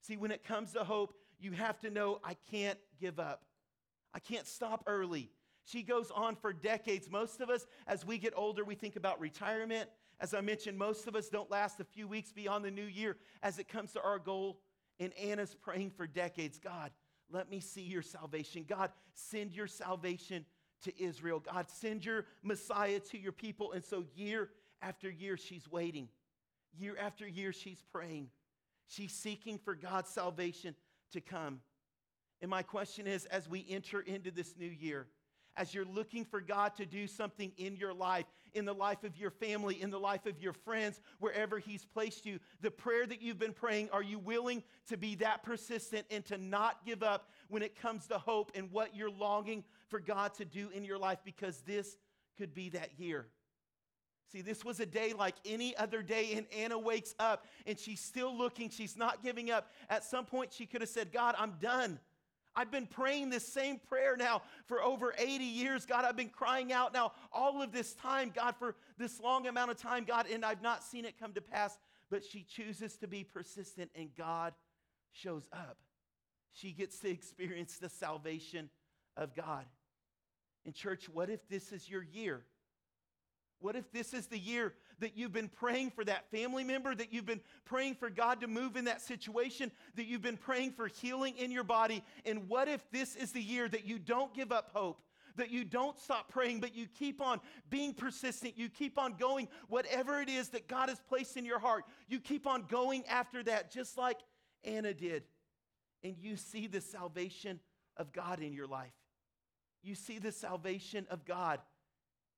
See, 0.00 0.16
when 0.16 0.30
it 0.30 0.42
comes 0.42 0.72
to 0.72 0.84
hope, 0.84 1.12
you 1.38 1.52
have 1.52 1.78
to 1.80 1.90
know 1.90 2.18
I 2.24 2.34
can't 2.50 2.78
give 2.98 3.18
up. 3.18 3.44
I 4.14 4.20
can't 4.20 4.46
stop 4.46 4.84
early. 4.86 5.30
She 5.70 5.82
goes 5.82 6.10
on 6.10 6.36
for 6.36 6.52
decades. 6.52 7.08
Most 7.10 7.40
of 7.40 7.50
us, 7.50 7.66
as 7.86 8.04
we 8.04 8.18
get 8.18 8.32
older, 8.34 8.64
we 8.64 8.74
think 8.74 8.96
about 8.96 9.20
retirement. 9.20 9.88
As 10.18 10.34
I 10.34 10.40
mentioned, 10.40 10.76
most 10.76 11.06
of 11.06 11.14
us 11.14 11.28
don't 11.28 11.50
last 11.50 11.80
a 11.80 11.84
few 11.84 12.08
weeks 12.08 12.32
beyond 12.32 12.64
the 12.64 12.70
new 12.70 12.84
year 12.84 13.16
as 13.42 13.58
it 13.58 13.68
comes 13.68 13.92
to 13.92 14.02
our 14.02 14.18
goal. 14.18 14.60
And 14.98 15.12
Anna's 15.14 15.54
praying 15.54 15.90
for 15.90 16.06
decades 16.06 16.58
God, 16.58 16.90
let 17.30 17.48
me 17.48 17.60
see 17.60 17.82
your 17.82 18.02
salvation. 18.02 18.64
God, 18.68 18.90
send 19.14 19.54
your 19.54 19.68
salvation 19.68 20.44
to 20.82 21.02
Israel. 21.02 21.40
God, 21.40 21.70
send 21.70 22.04
your 22.04 22.26
Messiah 22.42 22.98
to 23.10 23.18
your 23.18 23.32
people. 23.32 23.72
And 23.72 23.84
so, 23.84 24.04
year 24.14 24.50
after 24.82 25.08
year, 25.08 25.36
she's 25.36 25.70
waiting. 25.70 26.08
Year 26.76 26.96
after 27.00 27.26
year, 27.26 27.52
she's 27.52 27.82
praying. 27.92 28.28
She's 28.88 29.12
seeking 29.12 29.58
for 29.58 29.74
God's 29.74 30.10
salvation 30.10 30.74
to 31.12 31.20
come. 31.20 31.60
And 32.40 32.50
my 32.50 32.62
question 32.62 33.06
is 33.06 33.26
as 33.26 33.48
we 33.48 33.64
enter 33.68 34.00
into 34.00 34.30
this 34.30 34.56
new 34.58 34.66
year, 34.66 35.06
as 35.60 35.74
you're 35.74 35.84
looking 35.84 36.24
for 36.24 36.40
God 36.40 36.74
to 36.76 36.86
do 36.86 37.06
something 37.06 37.52
in 37.58 37.76
your 37.76 37.92
life, 37.92 38.24
in 38.54 38.64
the 38.64 38.72
life 38.72 39.04
of 39.04 39.14
your 39.18 39.30
family, 39.30 39.80
in 39.80 39.90
the 39.90 40.00
life 40.00 40.24
of 40.24 40.40
your 40.40 40.54
friends, 40.54 40.98
wherever 41.18 41.58
He's 41.58 41.84
placed 41.84 42.24
you, 42.24 42.38
the 42.62 42.70
prayer 42.70 43.06
that 43.06 43.20
you've 43.20 43.38
been 43.38 43.52
praying, 43.52 43.90
are 43.92 44.02
you 44.02 44.18
willing 44.18 44.62
to 44.88 44.96
be 44.96 45.16
that 45.16 45.42
persistent 45.42 46.06
and 46.10 46.24
to 46.24 46.38
not 46.38 46.82
give 46.86 47.02
up 47.02 47.28
when 47.48 47.62
it 47.62 47.78
comes 47.78 48.06
to 48.06 48.16
hope 48.16 48.52
and 48.54 48.72
what 48.72 48.96
you're 48.96 49.10
longing 49.10 49.62
for 49.88 50.00
God 50.00 50.32
to 50.34 50.46
do 50.46 50.70
in 50.72 50.82
your 50.82 50.98
life? 50.98 51.18
Because 51.26 51.60
this 51.66 51.98
could 52.38 52.54
be 52.54 52.70
that 52.70 52.98
year. 52.98 53.26
See, 54.32 54.40
this 54.40 54.64
was 54.64 54.80
a 54.80 54.86
day 54.86 55.12
like 55.12 55.34
any 55.44 55.76
other 55.76 56.02
day, 56.02 56.34
and 56.36 56.46
Anna 56.56 56.78
wakes 56.78 57.14
up 57.18 57.44
and 57.66 57.78
she's 57.78 58.00
still 58.00 58.34
looking. 58.36 58.70
She's 58.70 58.96
not 58.96 59.22
giving 59.22 59.50
up. 59.50 59.70
At 59.90 60.04
some 60.04 60.24
point, 60.24 60.54
she 60.54 60.64
could 60.64 60.80
have 60.80 60.88
said, 60.88 61.12
God, 61.12 61.34
I'm 61.36 61.56
done. 61.60 61.98
I've 62.56 62.70
been 62.70 62.86
praying 62.86 63.30
this 63.30 63.46
same 63.46 63.78
prayer 63.78 64.16
now 64.16 64.42
for 64.66 64.82
over 64.82 65.14
80 65.16 65.44
years. 65.44 65.86
God, 65.86 66.04
I've 66.04 66.16
been 66.16 66.30
crying 66.30 66.72
out 66.72 66.92
now 66.92 67.12
all 67.32 67.62
of 67.62 67.72
this 67.72 67.94
time, 67.94 68.32
God, 68.34 68.54
for 68.58 68.76
this 68.98 69.20
long 69.20 69.46
amount 69.46 69.70
of 69.70 69.76
time, 69.76 70.04
God, 70.04 70.26
and 70.30 70.44
I've 70.44 70.62
not 70.62 70.82
seen 70.82 71.04
it 71.04 71.18
come 71.18 71.32
to 71.34 71.40
pass. 71.40 71.78
But 72.10 72.24
she 72.24 72.42
chooses 72.42 72.96
to 72.98 73.06
be 73.06 73.22
persistent, 73.22 73.90
and 73.94 74.08
God 74.16 74.52
shows 75.12 75.48
up. 75.52 75.78
She 76.52 76.72
gets 76.72 76.98
to 77.00 77.08
experience 77.08 77.78
the 77.78 77.88
salvation 77.88 78.68
of 79.16 79.34
God. 79.36 79.64
In 80.64 80.72
church, 80.72 81.08
what 81.08 81.30
if 81.30 81.48
this 81.48 81.72
is 81.72 81.88
your 81.88 82.02
year? 82.02 82.44
What 83.60 83.76
if 83.76 83.90
this 83.92 84.14
is 84.14 84.26
the 84.26 84.38
year 84.38 84.74
that 85.00 85.16
you've 85.16 85.32
been 85.32 85.48
praying 85.48 85.90
for 85.90 86.04
that 86.04 86.30
family 86.30 86.64
member, 86.64 86.94
that 86.94 87.12
you've 87.12 87.26
been 87.26 87.42
praying 87.66 87.94
for 87.94 88.08
God 88.08 88.40
to 88.40 88.46
move 88.46 88.76
in 88.76 88.86
that 88.86 89.02
situation, 89.02 89.70
that 89.96 90.06
you've 90.06 90.22
been 90.22 90.38
praying 90.38 90.72
for 90.72 90.88
healing 90.88 91.36
in 91.36 91.50
your 91.50 91.64
body? 91.64 92.02
And 92.24 92.48
what 92.48 92.68
if 92.68 92.90
this 92.90 93.16
is 93.16 93.32
the 93.32 93.42
year 93.42 93.68
that 93.68 93.84
you 93.84 93.98
don't 93.98 94.32
give 94.34 94.50
up 94.50 94.70
hope, 94.72 95.02
that 95.36 95.50
you 95.50 95.64
don't 95.64 95.98
stop 95.98 96.30
praying, 96.30 96.60
but 96.60 96.74
you 96.74 96.86
keep 96.86 97.20
on 97.20 97.40
being 97.68 97.92
persistent, 97.92 98.56
you 98.56 98.68
keep 98.68 98.98
on 98.98 99.14
going, 99.14 99.46
whatever 99.68 100.20
it 100.20 100.28
is 100.28 100.48
that 100.50 100.66
God 100.66 100.88
has 100.88 101.00
placed 101.08 101.36
in 101.36 101.44
your 101.44 101.58
heart, 101.58 101.84
you 102.08 102.18
keep 102.18 102.46
on 102.46 102.64
going 102.68 103.04
after 103.06 103.42
that, 103.42 103.70
just 103.70 103.98
like 103.98 104.18
Anna 104.64 104.94
did. 104.94 105.24
And 106.02 106.16
you 106.18 106.36
see 106.36 106.66
the 106.66 106.80
salvation 106.80 107.60
of 107.98 108.12
God 108.12 108.40
in 108.40 108.54
your 108.54 108.66
life. 108.66 108.94
You 109.82 109.94
see 109.94 110.18
the 110.18 110.32
salvation 110.32 111.06
of 111.10 111.24
God 111.24 111.60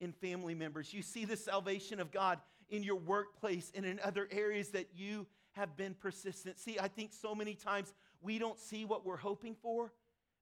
in 0.00 0.12
family 0.12 0.54
members. 0.54 0.92
You 0.92 1.02
see 1.02 1.24
the 1.24 1.36
salvation 1.36 2.00
of 2.00 2.10
God 2.10 2.38
in 2.68 2.82
your 2.82 2.96
workplace 2.96 3.70
and 3.74 3.84
in 3.84 4.00
other 4.00 4.28
areas 4.30 4.70
that 4.70 4.88
you 4.94 5.26
have 5.52 5.76
been 5.76 5.94
persistent. 5.94 6.58
See, 6.58 6.78
I 6.78 6.88
think 6.88 7.12
so 7.12 7.34
many 7.34 7.54
times 7.54 7.92
we 8.20 8.38
don't 8.38 8.58
see 8.58 8.84
what 8.84 9.04
we're 9.04 9.16
hoping 9.16 9.54
for 9.54 9.92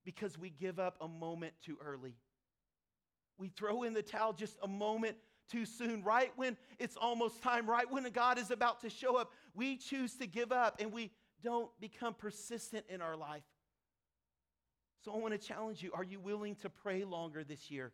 because 0.04 0.38
we 0.38 0.50
give 0.50 0.78
up 0.78 0.96
a 1.00 1.08
moment 1.08 1.54
too 1.64 1.76
early. 1.84 2.14
We 3.38 3.48
throw 3.48 3.82
in 3.82 3.92
the 3.92 4.02
towel 4.02 4.32
just 4.32 4.56
a 4.62 4.68
moment 4.68 5.16
too 5.50 5.66
soon, 5.66 6.02
right 6.04 6.30
when 6.36 6.56
it's 6.78 6.96
almost 6.96 7.42
time, 7.42 7.68
right 7.68 7.90
when 7.90 8.04
God 8.10 8.38
is 8.38 8.50
about 8.50 8.80
to 8.82 8.90
show 8.90 9.16
up. 9.16 9.32
We 9.54 9.76
choose 9.76 10.14
to 10.16 10.26
give 10.26 10.52
up 10.52 10.76
and 10.80 10.92
we 10.92 11.10
don't 11.42 11.70
become 11.80 12.14
persistent 12.14 12.84
in 12.88 13.00
our 13.00 13.16
life. 13.16 13.42
So 15.04 15.12
I 15.12 15.16
want 15.16 15.32
to 15.32 15.38
challenge 15.38 15.82
you 15.82 15.90
are 15.94 16.04
you 16.04 16.20
willing 16.20 16.54
to 16.56 16.68
pray 16.68 17.04
longer 17.04 17.42
this 17.42 17.70
year? 17.70 17.92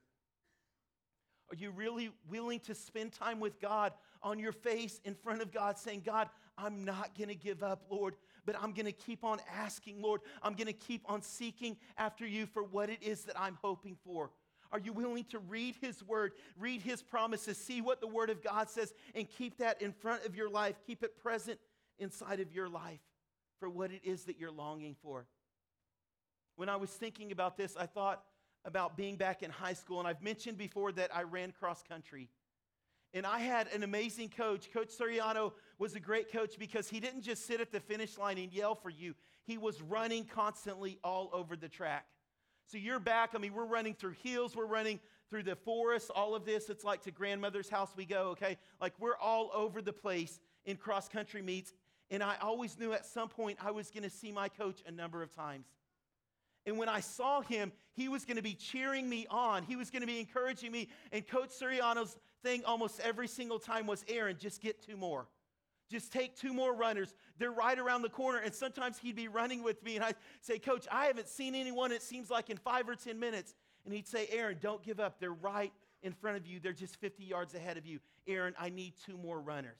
Are 1.50 1.56
you 1.56 1.70
really 1.70 2.10
willing 2.28 2.60
to 2.60 2.74
spend 2.74 3.12
time 3.12 3.38
with 3.40 3.60
God 3.60 3.92
on 4.22 4.38
your 4.38 4.52
face 4.52 5.00
in 5.04 5.14
front 5.14 5.42
of 5.42 5.52
God, 5.52 5.78
saying, 5.78 6.02
God, 6.04 6.28
I'm 6.58 6.84
not 6.84 7.16
going 7.16 7.28
to 7.28 7.34
give 7.34 7.62
up, 7.62 7.84
Lord, 7.90 8.16
but 8.44 8.56
I'm 8.60 8.72
going 8.72 8.86
to 8.86 8.92
keep 8.92 9.22
on 9.24 9.38
asking, 9.54 10.02
Lord. 10.02 10.22
I'm 10.42 10.54
going 10.54 10.66
to 10.66 10.72
keep 10.72 11.02
on 11.06 11.22
seeking 11.22 11.76
after 11.96 12.26
you 12.26 12.46
for 12.46 12.62
what 12.62 12.90
it 12.90 13.02
is 13.02 13.24
that 13.24 13.38
I'm 13.38 13.58
hoping 13.62 13.96
for. 14.04 14.30
Are 14.72 14.80
you 14.80 14.92
willing 14.92 15.24
to 15.26 15.38
read 15.38 15.76
His 15.80 16.02
Word, 16.02 16.32
read 16.58 16.82
His 16.82 17.02
promises, 17.02 17.56
see 17.56 17.80
what 17.80 18.00
the 18.00 18.08
Word 18.08 18.30
of 18.30 18.42
God 18.42 18.68
says, 18.68 18.92
and 19.14 19.28
keep 19.28 19.58
that 19.58 19.80
in 19.80 19.92
front 19.92 20.24
of 20.24 20.34
your 20.34 20.50
life? 20.50 20.76
Keep 20.86 21.04
it 21.04 21.16
present 21.22 21.60
inside 21.98 22.40
of 22.40 22.52
your 22.52 22.68
life 22.68 23.00
for 23.60 23.68
what 23.68 23.92
it 23.92 24.00
is 24.02 24.24
that 24.24 24.38
you're 24.38 24.50
longing 24.50 24.96
for. 25.02 25.26
When 26.56 26.68
I 26.68 26.76
was 26.76 26.90
thinking 26.90 27.32
about 27.32 27.56
this, 27.56 27.76
I 27.76 27.86
thought 27.86 28.22
about 28.66 28.96
being 28.96 29.16
back 29.16 29.42
in 29.42 29.50
high 29.50 29.72
school. 29.72 30.00
And 30.00 30.08
I've 30.08 30.20
mentioned 30.20 30.58
before 30.58 30.92
that 30.92 31.14
I 31.14 31.22
ran 31.22 31.52
cross 31.52 31.82
country. 31.82 32.28
And 33.14 33.24
I 33.24 33.38
had 33.38 33.68
an 33.68 33.82
amazing 33.82 34.28
coach. 34.28 34.70
Coach 34.72 34.90
Soriano 34.98 35.52
was 35.78 35.94
a 35.94 36.00
great 36.00 36.30
coach 36.30 36.58
because 36.58 36.88
he 36.88 37.00
didn't 37.00 37.22
just 37.22 37.46
sit 37.46 37.60
at 37.60 37.72
the 37.72 37.80
finish 37.80 38.18
line 38.18 38.36
and 38.36 38.52
yell 38.52 38.74
for 38.74 38.90
you, 38.90 39.14
he 39.44 39.56
was 39.56 39.80
running 39.80 40.24
constantly 40.24 40.98
all 41.04 41.30
over 41.32 41.56
the 41.56 41.68
track. 41.68 42.04
So 42.66 42.78
you're 42.78 42.98
back. 42.98 43.30
I 43.34 43.38
mean, 43.38 43.54
we're 43.54 43.64
running 43.64 43.94
through 43.94 44.16
hills, 44.22 44.56
we're 44.56 44.66
running 44.66 44.98
through 45.30 45.44
the 45.44 45.54
forest, 45.54 46.10
all 46.14 46.34
of 46.34 46.44
this. 46.44 46.68
It's 46.68 46.84
like 46.84 47.02
to 47.02 47.12
grandmother's 47.12 47.68
house 47.68 47.90
we 47.96 48.04
go, 48.04 48.30
okay? 48.30 48.58
Like 48.80 48.92
we're 48.98 49.16
all 49.16 49.50
over 49.54 49.80
the 49.80 49.92
place 49.92 50.40
in 50.64 50.76
cross 50.76 51.08
country 51.08 51.42
meets. 51.42 51.72
And 52.10 52.22
I 52.22 52.36
always 52.40 52.78
knew 52.78 52.92
at 52.92 53.06
some 53.06 53.28
point 53.28 53.58
I 53.64 53.70
was 53.70 53.90
going 53.90 54.02
to 54.02 54.10
see 54.10 54.32
my 54.32 54.48
coach 54.48 54.82
a 54.86 54.90
number 54.90 55.22
of 55.22 55.34
times. 55.34 55.66
And 56.66 56.76
when 56.78 56.88
I 56.88 57.00
saw 57.00 57.40
him, 57.40 57.72
he 57.92 58.08
was 58.08 58.24
going 58.24 58.36
to 58.36 58.42
be 58.42 58.54
cheering 58.54 59.08
me 59.08 59.26
on. 59.30 59.62
He 59.62 59.76
was 59.76 59.90
going 59.90 60.00
to 60.00 60.06
be 60.06 60.18
encouraging 60.18 60.72
me. 60.72 60.88
And 61.12 61.26
Coach 61.26 61.50
Soriano's 61.50 62.16
thing 62.42 62.64
almost 62.64 63.00
every 63.00 63.28
single 63.28 63.58
time 63.58 63.86
was 63.86 64.04
Aaron, 64.08 64.36
just 64.38 64.60
get 64.60 64.84
two 64.84 64.96
more. 64.96 65.26
Just 65.88 66.12
take 66.12 66.36
two 66.36 66.52
more 66.52 66.74
runners. 66.74 67.14
They're 67.38 67.52
right 67.52 67.78
around 67.78 68.02
the 68.02 68.08
corner. 68.08 68.38
And 68.38 68.52
sometimes 68.52 68.98
he'd 68.98 69.14
be 69.14 69.28
running 69.28 69.62
with 69.62 69.82
me, 69.84 69.94
and 69.96 70.04
I'd 70.04 70.16
say, 70.40 70.58
Coach, 70.58 70.86
I 70.90 71.06
haven't 71.06 71.28
seen 71.28 71.54
anyone, 71.54 71.92
it 71.92 72.02
seems 72.02 72.28
like 72.28 72.50
in 72.50 72.56
five 72.56 72.88
or 72.88 72.96
10 72.96 73.18
minutes. 73.18 73.54
And 73.84 73.94
he'd 73.94 74.08
say, 74.08 74.26
Aaron, 74.32 74.58
don't 74.60 74.82
give 74.82 74.98
up. 74.98 75.20
They're 75.20 75.32
right 75.32 75.72
in 76.02 76.12
front 76.12 76.36
of 76.36 76.46
you, 76.46 76.60
they're 76.60 76.72
just 76.72 76.96
50 76.96 77.24
yards 77.24 77.54
ahead 77.54 77.76
of 77.76 77.86
you. 77.86 78.00
Aaron, 78.26 78.54
I 78.58 78.68
need 78.68 78.94
two 79.04 79.16
more 79.16 79.40
runners. 79.40 79.78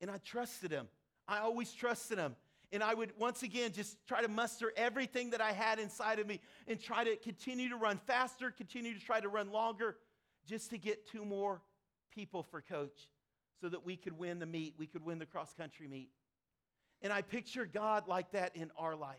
And 0.00 0.10
I 0.10 0.18
trusted 0.18 0.70
him. 0.70 0.88
I 1.26 1.38
always 1.38 1.72
trusted 1.72 2.18
him. 2.18 2.36
And 2.72 2.82
I 2.82 2.94
would 2.94 3.12
once 3.18 3.42
again 3.42 3.72
just 3.72 3.96
try 4.06 4.22
to 4.22 4.28
muster 4.28 4.72
everything 4.76 5.30
that 5.30 5.40
I 5.40 5.52
had 5.52 5.78
inside 5.78 6.18
of 6.18 6.26
me 6.26 6.40
and 6.66 6.80
try 6.80 7.04
to 7.04 7.16
continue 7.16 7.68
to 7.68 7.76
run 7.76 7.98
faster, 8.06 8.50
continue 8.50 8.92
to 8.92 9.00
try 9.00 9.20
to 9.20 9.28
run 9.28 9.52
longer, 9.52 9.96
just 10.46 10.70
to 10.70 10.78
get 10.78 11.06
two 11.06 11.24
more 11.24 11.62
people 12.12 12.42
for 12.42 12.60
coach 12.60 13.08
so 13.60 13.68
that 13.68 13.84
we 13.84 13.96
could 13.96 14.18
win 14.18 14.38
the 14.38 14.46
meet, 14.46 14.74
we 14.78 14.86
could 14.86 15.04
win 15.04 15.18
the 15.18 15.26
cross 15.26 15.52
country 15.54 15.86
meet. 15.86 16.10
And 17.02 17.12
I 17.12 17.22
picture 17.22 17.66
God 17.66 18.08
like 18.08 18.32
that 18.32 18.56
in 18.56 18.70
our 18.76 18.96
life, 18.96 19.16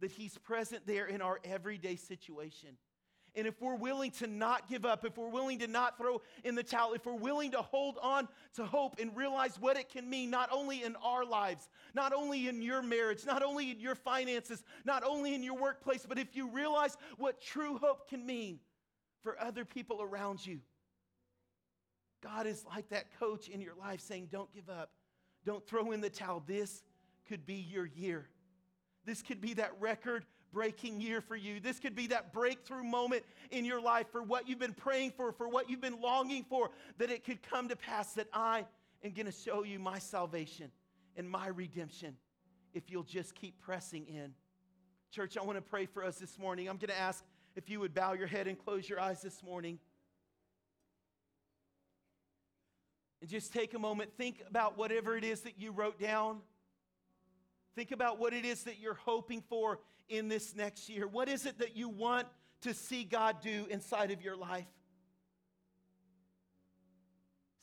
that 0.00 0.10
He's 0.10 0.36
present 0.38 0.86
there 0.86 1.06
in 1.06 1.22
our 1.22 1.40
everyday 1.44 1.96
situation. 1.96 2.76
And 3.36 3.46
if 3.46 3.60
we're 3.60 3.76
willing 3.76 4.10
to 4.12 4.26
not 4.26 4.68
give 4.68 4.86
up, 4.86 5.04
if 5.04 5.16
we're 5.18 5.28
willing 5.28 5.58
to 5.58 5.66
not 5.66 5.98
throw 5.98 6.22
in 6.42 6.54
the 6.54 6.62
towel, 6.62 6.94
if 6.94 7.04
we're 7.04 7.14
willing 7.14 7.50
to 7.50 7.60
hold 7.60 7.98
on 8.02 8.28
to 8.54 8.64
hope 8.64 8.96
and 8.98 9.14
realize 9.14 9.60
what 9.60 9.76
it 9.76 9.90
can 9.90 10.08
mean, 10.08 10.30
not 10.30 10.48
only 10.50 10.82
in 10.82 10.96
our 10.96 11.24
lives, 11.24 11.68
not 11.94 12.14
only 12.14 12.48
in 12.48 12.62
your 12.62 12.80
marriage, 12.80 13.26
not 13.26 13.42
only 13.42 13.70
in 13.70 13.78
your 13.78 13.94
finances, 13.94 14.64
not 14.84 15.04
only 15.04 15.34
in 15.34 15.42
your 15.42 15.56
workplace, 15.56 16.06
but 16.08 16.18
if 16.18 16.34
you 16.34 16.48
realize 16.48 16.96
what 17.18 17.40
true 17.40 17.78
hope 17.78 18.08
can 18.08 18.24
mean 18.24 18.58
for 19.22 19.38
other 19.40 19.64
people 19.64 20.00
around 20.00 20.44
you. 20.46 20.60
God 22.22 22.46
is 22.46 22.64
like 22.64 22.88
that 22.88 23.18
coach 23.18 23.48
in 23.48 23.60
your 23.60 23.74
life 23.74 24.00
saying, 24.00 24.28
Don't 24.32 24.52
give 24.54 24.70
up. 24.70 24.90
Don't 25.44 25.66
throw 25.66 25.92
in 25.92 26.00
the 26.00 26.10
towel. 26.10 26.42
This 26.46 26.82
could 27.28 27.44
be 27.44 27.54
your 27.54 27.86
year. 27.86 28.28
This 29.04 29.22
could 29.22 29.40
be 29.40 29.54
that 29.54 29.72
record 29.78 30.24
breaking 30.56 31.02
year 31.02 31.20
for 31.20 31.36
you. 31.36 31.60
This 31.60 31.78
could 31.78 31.94
be 31.94 32.06
that 32.06 32.32
breakthrough 32.32 32.82
moment 32.82 33.24
in 33.50 33.66
your 33.66 33.78
life 33.78 34.06
for 34.10 34.22
what 34.22 34.48
you've 34.48 34.58
been 34.58 34.72
praying 34.72 35.10
for, 35.10 35.30
for 35.30 35.46
what 35.46 35.68
you've 35.68 35.82
been 35.82 36.00
longing 36.00 36.46
for, 36.48 36.70
that 36.96 37.10
it 37.10 37.24
could 37.24 37.42
come 37.42 37.68
to 37.68 37.76
pass 37.76 38.14
that 38.14 38.26
I 38.32 38.64
am 39.04 39.12
going 39.12 39.26
to 39.26 39.32
show 39.32 39.64
you 39.64 39.78
my 39.78 39.98
salvation 39.98 40.70
and 41.14 41.28
my 41.28 41.48
redemption 41.48 42.16
if 42.72 42.90
you'll 42.90 43.02
just 43.02 43.34
keep 43.34 43.60
pressing 43.60 44.06
in. 44.06 44.32
Church, 45.10 45.36
I 45.36 45.44
want 45.44 45.58
to 45.58 45.62
pray 45.62 45.84
for 45.84 46.02
us 46.02 46.16
this 46.16 46.38
morning. 46.38 46.70
I'm 46.70 46.78
going 46.78 46.88
to 46.88 46.98
ask 46.98 47.22
if 47.54 47.68
you 47.68 47.78
would 47.80 47.92
bow 47.92 48.14
your 48.14 48.26
head 48.26 48.46
and 48.46 48.58
close 48.58 48.88
your 48.88 48.98
eyes 48.98 49.20
this 49.20 49.42
morning. 49.42 49.78
And 53.20 53.28
just 53.28 53.52
take 53.52 53.74
a 53.74 53.78
moment, 53.78 54.10
think 54.16 54.42
about 54.48 54.78
whatever 54.78 55.18
it 55.18 55.24
is 55.24 55.42
that 55.42 55.58
you 55.58 55.70
wrote 55.70 56.00
down. 56.00 56.38
Think 57.74 57.92
about 57.92 58.18
what 58.18 58.32
it 58.32 58.46
is 58.46 58.62
that 58.62 58.78
you're 58.78 58.94
hoping 58.94 59.42
for 59.50 59.80
in 60.08 60.28
this 60.28 60.54
next 60.54 60.88
year? 60.88 61.06
What 61.06 61.28
is 61.28 61.46
it 61.46 61.58
that 61.58 61.76
you 61.76 61.88
want 61.88 62.26
to 62.62 62.74
see 62.74 63.04
God 63.04 63.36
do 63.42 63.66
inside 63.70 64.10
of 64.10 64.22
your 64.22 64.36
life? 64.36 64.66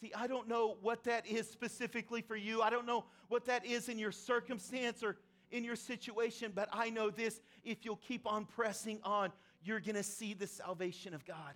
See, 0.01 0.11
I 0.15 0.27
don't 0.27 0.49
know 0.49 0.77
what 0.81 1.05
that 1.05 1.25
is 1.25 1.49
specifically 1.49 2.21
for 2.21 2.35
you. 2.35 2.61
I 2.61 2.69
don't 2.69 2.85
know 2.85 3.05
what 3.29 3.45
that 3.45 3.65
is 3.65 3.87
in 3.87 3.97
your 3.97 4.11
circumstance 4.11 5.01
or 5.01 5.17
in 5.51 5.63
your 5.63 5.75
situation, 5.75 6.51
but 6.53 6.67
I 6.73 6.89
know 6.89 7.09
this 7.09 7.39
if 7.63 7.85
you'll 7.85 7.95
keep 7.95 8.27
on 8.27 8.45
pressing 8.45 8.99
on, 9.03 9.31
you're 9.63 9.79
going 9.79 9.95
to 9.95 10.03
see 10.03 10.33
the 10.33 10.47
salvation 10.47 11.13
of 11.13 11.25
God. 11.25 11.53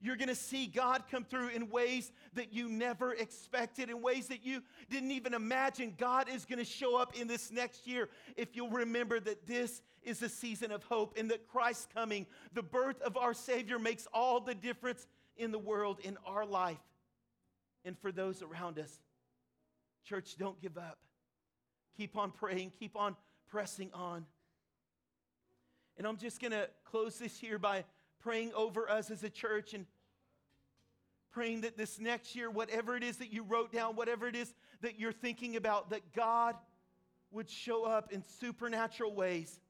You're 0.00 0.16
going 0.16 0.28
to 0.28 0.34
see 0.34 0.66
God 0.66 1.04
come 1.10 1.24
through 1.24 1.48
in 1.48 1.70
ways 1.70 2.12
that 2.34 2.52
you 2.52 2.68
never 2.68 3.14
expected, 3.14 3.88
in 3.88 4.02
ways 4.02 4.28
that 4.28 4.44
you 4.44 4.62
didn't 4.90 5.10
even 5.10 5.32
imagine. 5.32 5.94
God 5.96 6.28
is 6.28 6.44
going 6.44 6.58
to 6.58 6.64
show 6.64 6.96
up 6.96 7.18
in 7.18 7.26
this 7.26 7.50
next 7.50 7.86
year 7.86 8.10
if 8.36 8.54
you'll 8.54 8.70
remember 8.70 9.18
that 9.20 9.46
this 9.46 9.80
is 10.02 10.22
a 10.22 10.28
season 10.28 10.70
of 10.70 10.84
hope 10.84 11.14
and 11.16 11.30
that 11.30 11.48
Christ's 11.48 11.88
coming, 11.94 12.26
the 12.52 12.62
birth 12.62 13.00
of 13.02 13.16
our 13.16 13.32
Savior, 13.32 13.78
makes 13.78 14.06
all 14.12 14.40
the 14.40 14.54
difference 14.54 15.06
in 15.36 15.50
the 15.50 15.58
world, 15.58 15.98
in 16.02 16.18
our 16.26 16.44
life, 16.44 16.78
and 17.84 17.98
for 17.98 18.12
those 18.12 18.42
around 18.42 18.78
us. 18.78 19.00
Church, 20.04 20.36
don't 20.38 20.60
give 20.60 20.76
up. 20.76 20.98
Keep 21.96 22.16
on 22.16 22.30
praying, 22.30 22.72
keep 22.78 22.96
on 22.96 23.16
pressing 23.48 23.90
on. 23.94 24.26
And 25.96 26.06
I'm 26.06 26.18
just 26.18 26.40
going 26.40 26.52
to 26.52 26.68
close 26.84 27.18
this 27.18 27.38
here 27.38 27.58
by 27.58 27.84
praying 28.26 28.50
over 28.56 28.90
us 28.90 29.12
as 29.12 29.22
a 29.22 29.30
church 29.30 29.72
and 29.72 29.86
praying 31.30 31.60
that 31.60 31.76
this 31.76 32.00
next 32.00 32.34
year, 32.34 32.50
whatever 32.50 32.96
it 32.96 33.04
is 33.04 33.18
that 33.18 33.32
you 33.32 33.44
wrote 33.44 33.70
down, 33.70 33.94
whatever 33.94 34.26
it 34.26 34.34
is 34.34 34.52
that 34.80 34.98
you're 34.98 35.12
thinking 35.12 35.54
about, 35.54 35.90
that 35.90 36.12
God 36.12 36.56
would 37.30 37.48
show 37.48 37.84
up 37.84 38.10
in 38.10 38.24
supernatural 38.40 39.14
ways, 39.14 39.60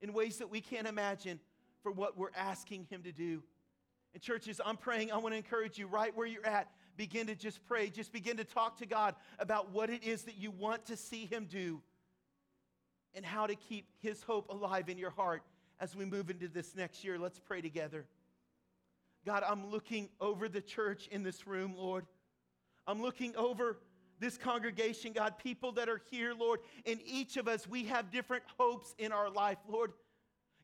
in 0.00 0.14
ways 0.14 0.38
that 0.38 0.48
we 0.48 0.62
can't 0.62 0.88
imagine 0.88 1.38
for 1.82 1.92
what 1.92 2.16
we're 2.16 2.30
asking 2.34 2.86
Him 2.88 3.02
to 3.02 3.12
do. 3.12 3.42
And 4.14 4.22
churches, 4.22 4.62
I'm 4.64 4.78
praying, 4.78 5.12
I 5.12 5.18
want 5.18 5.34
to 5.34 5.36
encourage 5.36 5.76
you 5.76 5.88
right 5.88 6.16
where 6.16 6.26
you're 6.26 6.46
at, 6.46 6.70
begin 6.96 7.26
to 7.26 7.34
just 7.34 7.62
pray. 7.66 7.90
Just 7.90 8.14
begin 8.14 8.38
to 8.38 8.44
talk 8.44 8.78
to 8.78 8.86
God 8.86 9.14
about 9.38 9.72
what 9.72 9.90
it 9.90 10.02
is 10.04 10.22
that 10.22 10.38
you 10.38 10.50
want 10.52 10.86
to 10.86 10.96
see 10.96 11.26
Him 11.26 11.46
do 11.50 11.82
and 13.14 13.26
how 13.26 13.46
to 13.46 13.54
keep 13.54 13.90
His 14.00 14.22
hope 14.22 14.48
alive 14.48 14.88
in 14.88 14.96
your 14.96 15.10
heart 15.10 15.42
as 15.80 15.94
we 15.94 16.04
move 16.04 16.30
into 16.30 16.48
this 16.48 16.74
next 16.74 17.04
year. 17.04 17.18
Let's 17.18 17.38
pray 17.38 17.60
together. 17.60 18.06
God, 19.24 19.42
I'm 19.46 19.70
looking 19.70 20.08
over 20.20 20.48
the 20.48 20.60
church 20.60 21.08
in 21.10 21.22
this 21.22 21.46
room, 21.46 21.74
Lord. 21.76 22.06
I'm 22.86 23.02
looking 23.02 23.36
over 23.36 23.78
this 24.20 24.36
congregation, 24.36 25.12
God, 25.12 25.38
people 25.38 25.72
that 25.72 25.88
are 25.88 26.00
here, 26.10 26.34
Lord. 26.34 26.60
And 26.86 27.00
each 27.04 27.36
of 27.36 27.46
us, 27.46 27.66
we 27.68 27.84
have 27.84 28.10
different 28.10 28.44
hopes 28.58 28.94
in 28.98 29.12
our 29.12 29.30
life, 29.30 29.58
Lord. 29.68 29.92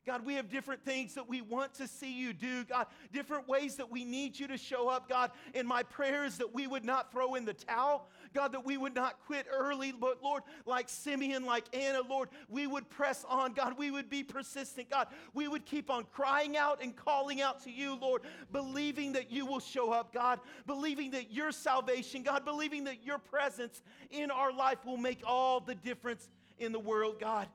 God, 0.05 0.23
we 0.23 0.35
have 0.35 0.49
different 0.49 0.83
things 0.85 1.15
that 1.15 1.27
we 1.27 1.41
want 1.41 1.73
to 1.75 1.87
see 1.87 2.13
you 2.13 2.31
do, 2.31 2.63
God, 2.63 2.85
different 3.11 3.47
ways 3.47 3.75
that 3.77 3.91
we 3.91 4.05
need 4.05 4.39
you 4.39 4.47
to 4.47 4.57
show 4.57 4.87
up, 4.87 5.09
God. 5.09 5.31
And 5.55 5.67
my 5.67 5.81
prayer 5.81 6.25
is 6.25 6.37
that 6.37 6.53
we 6.53 6.67
would 6.67 6.85
not 6.85 7.11
throw 7.11 7.33
in 7.35 7.43
the 7.43 7.53
towel, 7.53 8.07
God, 8.33 8.51
that 8.51 8.65
we 8.65 8.77
would 8.77 8.93
not 8.93 9.19
quit 9.25 9.47
early, 9.51 9.91
but 9.91 10.21
Lord, 10.21 10.43
like 10.65 10.89
Simeon, 10.89 11.45
like 11.45 11.65
Anna, 11.75 12.01
Lord, 12.07 12.29
we 12.49 12.67
would 12.67 12.87
press 12.89 13.25
on, 13.27 13.53
God. 13.53 13.77
We 13.77 13.89
would 13.89 14.09
be 14.09 14.23
persistent, 14.23 14.91
God. 14.91 15.07
We 15.33 15.47
would 15.47 15.65
keep 15.65 15.89
on 15.89 16.05
crying 16.13 16.55
out 16.55 16.83
and 16.83 16.95
calling 16.95 17.41
out 17.41 17.63
to 17.63 17.71
you, 17.71 17.95
Lord, 17.95 18.21
believing 18.51 19.13
that 19.13 19.31
you 19.31 19.45
will 19.45 19.59
show 19.59 19.91
up, 19.91 20.13
God, 20.13 20.39
believing 20.67 21.11
that 21.11 21.31
your 21.31 21.51
salvation, 21.51 22.21
God, 22.21 22.45
believing 22.45 22.83
that 22.83 23.03
your 23.03 23.17
presence 23.17 23.81
in 24.11 24.29
our 24.29 24.53
life 24.53 24.85
will 24.85 24.97
make 24.97 25.21
all 25.25 25.59
the 25.59 25.75
difference 25.75 26.29
in 26.59 26.71
the 26.71 26.79
world, 26.79 27.19
God. 27.19 27.47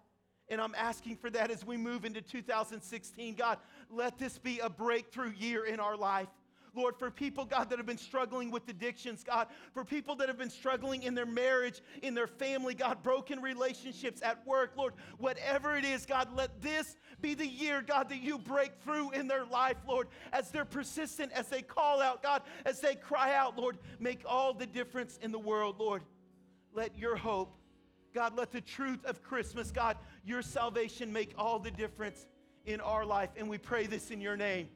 And 0.51 0.61
I'm 0.61 0.75
asking 0.75 1.17
for 1.17 1.31
that 1.31 1.51
as 1.51 1.65
we 1.65 1.77
move 1.77 2.05
into 2.05 2.21
2016. 2.21 3.35
God, 3.37 3.59
let 3.89 4.19
this 4.19 4.37
be 4.37 4.59
a 4.59 4.69
breakthrough 4.69 5.33
year 5.39 5.65
in 5.65 5.81
our 5.81 5.97
life. 5.97 6.29
Lord, 6.75 6.97
for 6.97 7.11
people, 7.11 7.45
God, 7.45 7.71
that 7.71 7.79
have 7.79 7.87
been 7.87 7.99
struggling 7.99 8.51
with 8.51 8.69
addictions, 8.69 9.25
God, 9.25 9.49
for 9.73 9.85
people 9.85 10.15
that 10.17 10.29
have 10.29 10.39
been 10.39 10.51
struggling 10.51 11.03
in 11.03 11.15
their 11.15 11.27
marriage, 11.27 11.83
in 12.03 12.15
their 12.15 12.27
family, 12.27 12.75
God, 12.75 13.03
broken 13.03 13.41
relationships 13.41 14.23
at 14.23 14.47
work, 14.47 14.73
Lord, 14.77 14.95
whatever 15.19 15.77
it 15.77 15.85
is, 15.85 16.07
God, 16.07 16.29
let 16.35 16.63
this 16.63 16.97
be 17.21 17.35
the 17.35 17.47
year, 17.47 17.83
God, 17.83 18.09
that 18.09 18.23
you 18.23 18.39
break 18.39 18.73
through 18.83 19.11
in 19.13 19.27
their 19.27 19.45
life, 19.45 19.77
Lord, 19.87 20.09
as 20.33 20.51
they're 20.51 20.65
persistent, 20.65 21.33
as 21.33 21.49
they 21.49 21.63
call 21.63 22.01
out, 22.01 22.23
God, 22.23 22.43
as 22.65 22.81
they 22.81 22.95
cry 22.95 23.35
out, 23.35 23.59
Lord, 23.59 23.79
make 23.99 24.23
all 24.25 24.55
the 24.55 24.67
difference 24.67 25.19
in 25.23 25.33
the 25.33 25.39
world, 25.39 25.77
Lord. 25.79 26.03
Let 26.73 26.97
your 26.97 27.17
hope 27.17 27.57
God, 28.15 28.37
let 28.37 28.51
the 28.51 28.61
truth 28.61 29.05
of 29.05 29.23
Christmas, 29.23 29.71
God, 29.71 29.97
your 30.25 30.43
salvation 30.43 31.13
make 31.13 31.33
all 31.39 31.59
the 31.59 31.71
difference 31.71 32.27
in 32.67 32.81
our 32.81 33.05
life. 33.05 33.31
And 33.37 33.49
we 33.49 33.59
pray 33.59 33.87
this 33.87 34.11
in 34.11 34.21
your 34.21 34.37
name. 34.37 34.69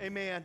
Amen. 0.00 0.44